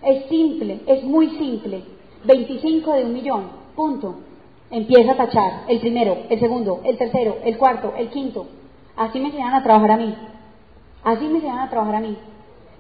[0.02, 1.84] Es simple, es muy simple.
[2.24, 4.16] 25 de un millón, punto.
[4.70, 8.48] Empieza a tachar el primero, el segundo, el tercero, el cuarto, el quinto.
[8.98, 10.14] Así me enseñaron a trabajar a mí.
[11.04, 12.18] Así me enseñaron a trabajar a mí.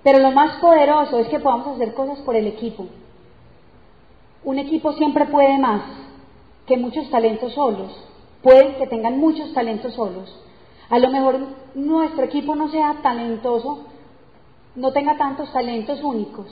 [0.03, 2.87] Pero lo más poderoso es que podamos hacer cosas por el equipo.
[4.43, 5.81] Un equipo siempre puede más
[6.65, 7.91] que muchos talentos solos.
[8.41, 10.33] Pueden que tengan muchos talentos solos.
[10.89, 11.39] A lo mejor
[11.75, 13.85] nuestro equipo no sea talentoso,
[14.75, 16.47] no tenga tantos talentos únicos.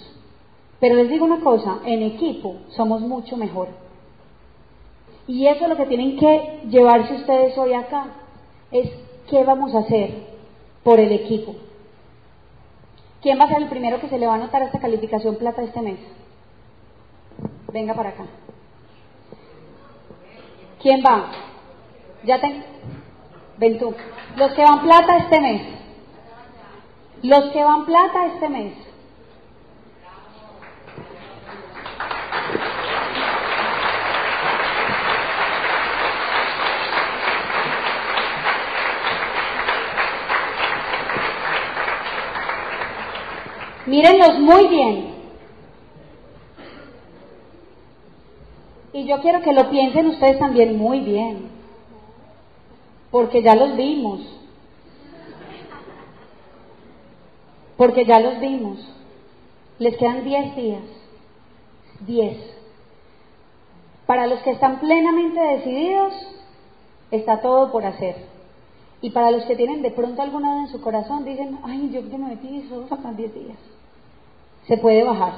[0.79, 3.84] Pero les digo una cosa, en equipo somos mucho mejor.
[5.27, 8.07] Y eso es lo que tienen que llevarse ustedes hoy acá,
[8.71, 8.89] es
[9.29, 10.11] qué vamos a hacer
[10.83, 11.55] por el equipo.
[13.21, 15.63] ¿Quién va a ser el primero que se le va a anotar esta calificación plata
[15.63, 15.99] este mes?
[17.73, 18.25] Venga para acá.
[20.81, 21.31] ¿Quién va?
[22.23, 22.63] Ya te...
[23.57, 23.95] Ven tú.
[24.35, 25.61] Los que van plata este mes.
[27.23, 28.73] Los que van plata este mes.
[43.85, 45.15] Mírenlos muy bien.
[48.93, 51.49] Y yo quiero que lo piensen ustedes también muy bien,
[53.11, 54.21] porque ya los vimos,
[57.75, 58.79] porque ya los vimos.
[59.79, 60.83] Les quedan 10 días,
[62.07, 62.37] 10.
[64.05, 66.13] Para los que están plenamente decididos,
[67.11, 68.15] está todo por hacer.
[69.01, 72.09] Y para los que tienen de pronto alguna duda en su corazón, dicen, ay, yo
[72.09, 73.74] que me metí, solo faltan 10 días.
[74.67, 75.33] Se puede bajar.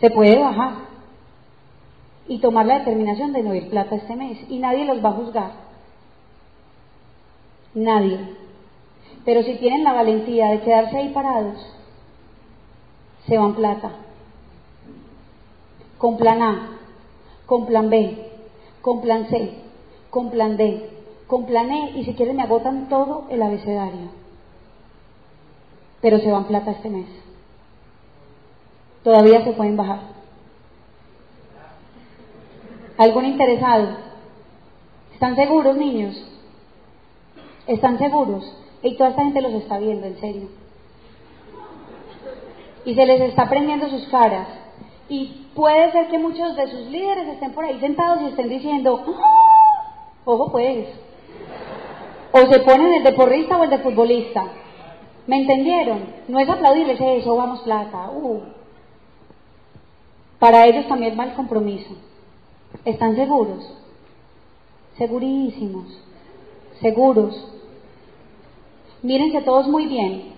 [0.00, 0.74] Se puede bajar
[2.26, 4.38] y tomar la determinación de no ir plata este mes.
[4.48, 5.50] Y nadie los va a juzgar.
[7.74, 8.18] Nadie.
[9.24, 11.58] Pero si tienen la valentía de quedarse ahí parados,
[13.26, 13.90] se van plata.
[15.98, 16.78] Con plan A,
[17.46, 18.30] con plan B,
[18.80, 19.54] con plan C,
[20.08, 20.88] con plan D,
[21.26, 24.08] con plan E y si quieren me agotan todo el abecedario.
[26.00, 27.06] Pero se van plata este mes.
[29.02, 30.00] Todavía se pueden bajar.
[32.98, 33.96] ¿Algún interesado?
[35.14, 36.22] ¿Están seguros, niños?
[37.66, 38.44] ¿Están seguros?
[38.82, 40.48] Y toda esta gente los está viendo, en serio.
[42.84, 44.48] Y se les está prendiendo sus caras.
[45.08, 49.02] Y puede ser que muchos de sus líderes estén por ahí sentados y estén diciendo,
[49.18, 49.94] ¡Ah!
[50.24, 50.86] ojo pues,
[52.32, 54.44] o se ponen el de porrista o el de futbolista.
[55.26, 56.04] ¿Me entendieron?
[56.28, 58.10] No es aplaudirles eso, vamos plata.
[58.10, 58.59] Uh.
[60.40, 61.90] Para ellos también va el compromiso.
[62.84, 63.62] ¿Están seguros?
[64.96, 65.86] Segurísimos,
[66.80, 67.46] seguros.
[69.02, 70.32] Mírense todos muy bien,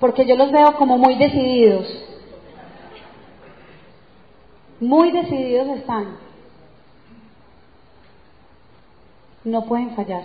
[0.00, 1.86] porque yo los veo como muy decididos.
[4.80, 6.16] Muy decididos están.
[9.44, 10.24] No pueden fallar.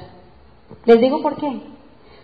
[0.86, 1.62] Les digo por qué.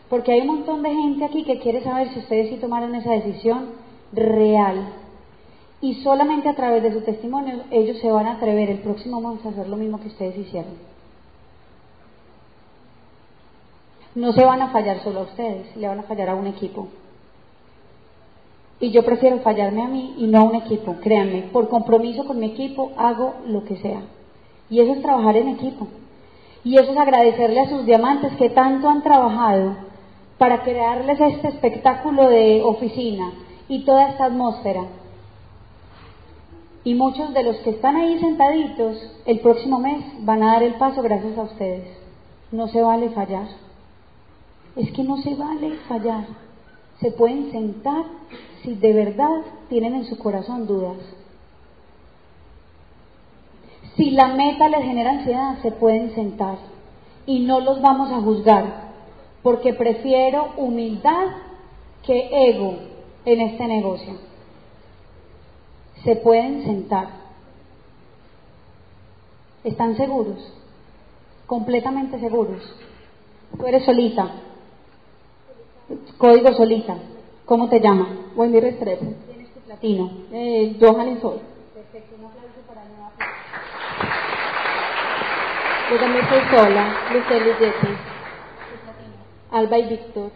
[0.10, 3.12] Porque hay un montón de gente aquí que quiere saber si ustedes sí tomaron esa
[3.12, 3.72] decisión
[4.14, 4.88] real
[5.82, 9.46] y solamente a través de su testimonio ellos se van a atrever el próximo mes
[9.46, 10.74] a hacer lo mismo que ustedes hicieron.
[14.16, 16.88] No se van a fallar solo a ustedes, le van a fallar a un equipo.
[18.80, 22.40] Y yo prefiero fallarme a mí y no a un equipo, créanme, por compromiso con
[22.40, 24.02] mi equipo hago lo que sea.
[24.70, 25.88] Y eso es trabajar en equipo.
[26.64, 29.76] Y eso es agradecerle a sus diamantes que tanto han trabajado
[30.38, 33.32] para crearles este espectáculo de oficina
[33.68, 34.84] y toda esta atmósfera
[36.88, 40.76] y muchos de los que están ahí sentaditos el próximo mes van a dar el
[40.76, 41.86] paso gracias a ustedes.
[42.50, 43.50] No se vale fallar.
[44.74, 46.28] Es que no se vale fallar.
[47.02, 48.06] Se pueden sentar
[48.64, 50.96] si de verdad tienen en su corazón dudas.
[53.98, 56.58] Si la meta les genera ansiedad, se pueden sentar
[57.26, 58.94] y no los vamos a juzgar,
[59.44, 61.32] porque prefiero humildad
[62.04, 62.76] que ego
[63.26, 64.27] en este negocio
[66.08, 67.10] se pueden sentar.
[69.66, 70.38] ¿Están seguros?
[71.46, 72.62] Completamente seguros.
[73.58, 74.32] Tú eres solita.
[76.18, 76.96] Código solita.
[77.44, 78.08] ¿Cómo te llamas?
[78.38, 79.06] Wendy Restrepo.
[79.28, 80.10] ¿Tienes tu platino?
[80.32, 81.42] Eh, Johan Sol.
[81.74, 83.12] Perfecto, un aplauso para Nueva
[85.92, 87.02] Yo también soy sola.
[87.12, 87.94] Lucely Yeti.
[89.52, 90.32] Alba y Víctor.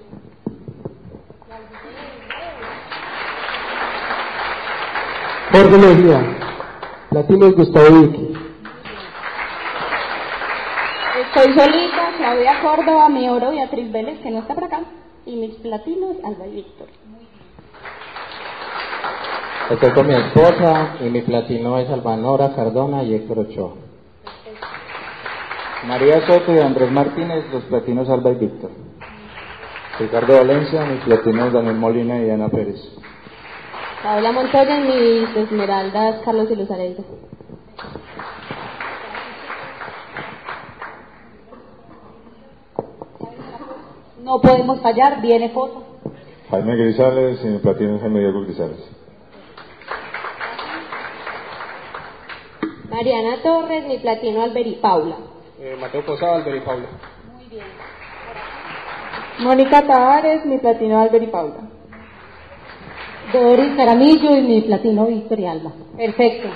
[5.52, 6.38] Jorge Mejía,
[7.10, 8.04] Latinos Gustavo.
[11.20, 14.80] Estoy solita, Claudia Córdoba, mi oro Beatriz Vélez, que no está por acá,
[15.26, 16.88] y mis platinos, Alba y Víctor.
[19.72, 23.74] Estoy con mi esposa y mi platino es Albanora Cardona y Héctor Ochoa.
[25.86, 28.72] María Soto y Andrés Martínez, los platinos Alba y Víctor.
[30.00, 32.80] Ricardo Valencia, mis platinos Daniel Molina y Ana Pérez.
[34.04, 36.70] Paola Montoya y mis esmeraldas, Carlos y Luz.
[44.24, 45.84] No podemos fallar, viene foto.
[46.50, 48.90] Jaime Grisales y mi platino es Jaime Diego Grisales.
[52.90, 55.16] Mariana Torres, mi platino Alberi Paula.
[55.60, 56.88] Eh, Mateo Posada, Alberi Paula.
[59.40, 61.81] Mónica Tavares, mi platino Alberi Paula.
[63.34, 65.72] Doris Caramillo y mi platino Víctor y Alba.
[65.96, 66.50] Perfecto.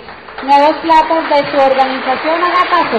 [0.44, 2.98] Nuevos platos de su organización, haga paso.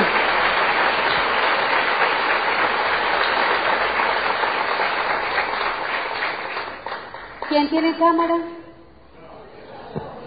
[7.49, 8.37] ¿Quién tiene cámara?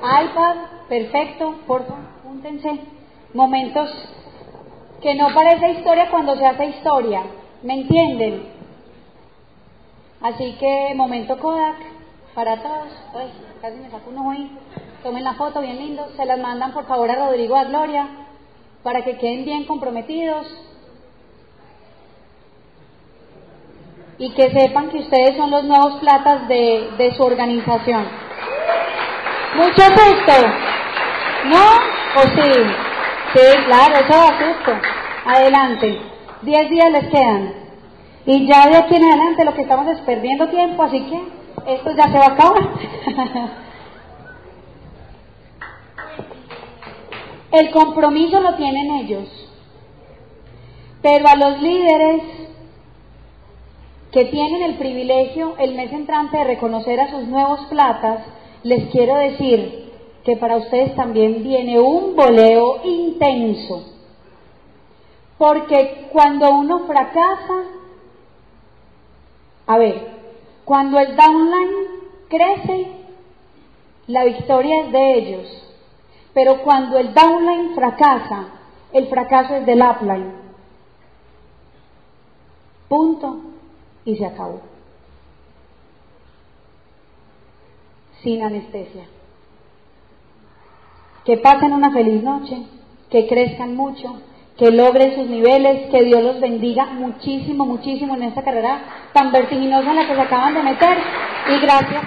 [0.01, 0.55] iPad,
[0.87, 2.79] perfecto, por favor, júntense.
[3.33, 3.89] Momentos
[5.01, 7.23] que no parece historia cuando se hace historia,
[7.63, 8.43] ¿me entienden?
[10.21, 11.98] Así que momento Kodak
[12.33, 12.89] para todos.
[13.15, 14.57] Ay, casi me saco uno ahí.
[15.03, 16.07] Tomen la foto bien lindo.
[16.15, 18.07] Se las mandan por favor a Rodrigo a Gloria
[18.83, 20.47] para que queden bien comprometidos.
[24.17, 28.05] Y que sepan que ustedes son los nuevos platas de, de su organización.
[29.55, 30.47] Mucho gusto.
[31.45, 31.65] ¿No?
[32.17, 32.51] ¿O sí?
[33.33, 34.71] Sí, claro, eso da susto.
[35.25, 36.01] Adelante.
[36.41, 37.53] Diez días les quedan.
[38.25, 41.38] Y ya de aquí en adelante lo que estamos es perdiendo tiempo, así que
[41.73, 42.69] esto ya se va a acabar.
[47.51, 49.27] El compromiso lo tienen ellos,
[51.01, 52.21] pero a los líderes
[54.11, 58.23] que tienen el privilegio el mes entrante de reconocer a sus nuevos platas,
[58.63, 59.91] les quiero decir
[60.23, 63.83] que para ustedes también viene un boleo intenso,
[65.37, 67.63] porque cuando uno fracasa,
[69.65, 70.18] a ver,
[70.69, 71.87] cuando el downline
[72.27, 72.91] crece,
[74.05, 75.47] la victoria es de ellos.
[76.31, 78.49] Pero cuando el downline fracasa,
[78.93, 80.31] el fracaso es del upline.
[82.87, 83.39] Punto.
[84.05, 84.61] Y se acabó.
[88.21, 89.07] Sin anestesia.
[91.25, 92.67] Que pasen una feliz noche,
[93.09, 94.21] que crezcan mucho,
[94.59, 99.89] que logren sus niveles, que Dios los bendiga muchísimo, muchísimo en esta carrera tan vertiginosa
[99.89, 100.97] en la que se acaban de meter.
[101.47, 102.03] Y gracias.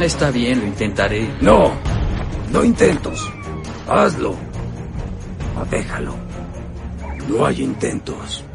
[0.00, 1.28] Está bien, lo intentaré.
[1.42, 1.72] No,
[2.50, 3.30] no intentos.
[3.86, 4.34] Hazlo.
[5.70, 6.14] Déjalo.
[7.28, 8.47] No hay intentos.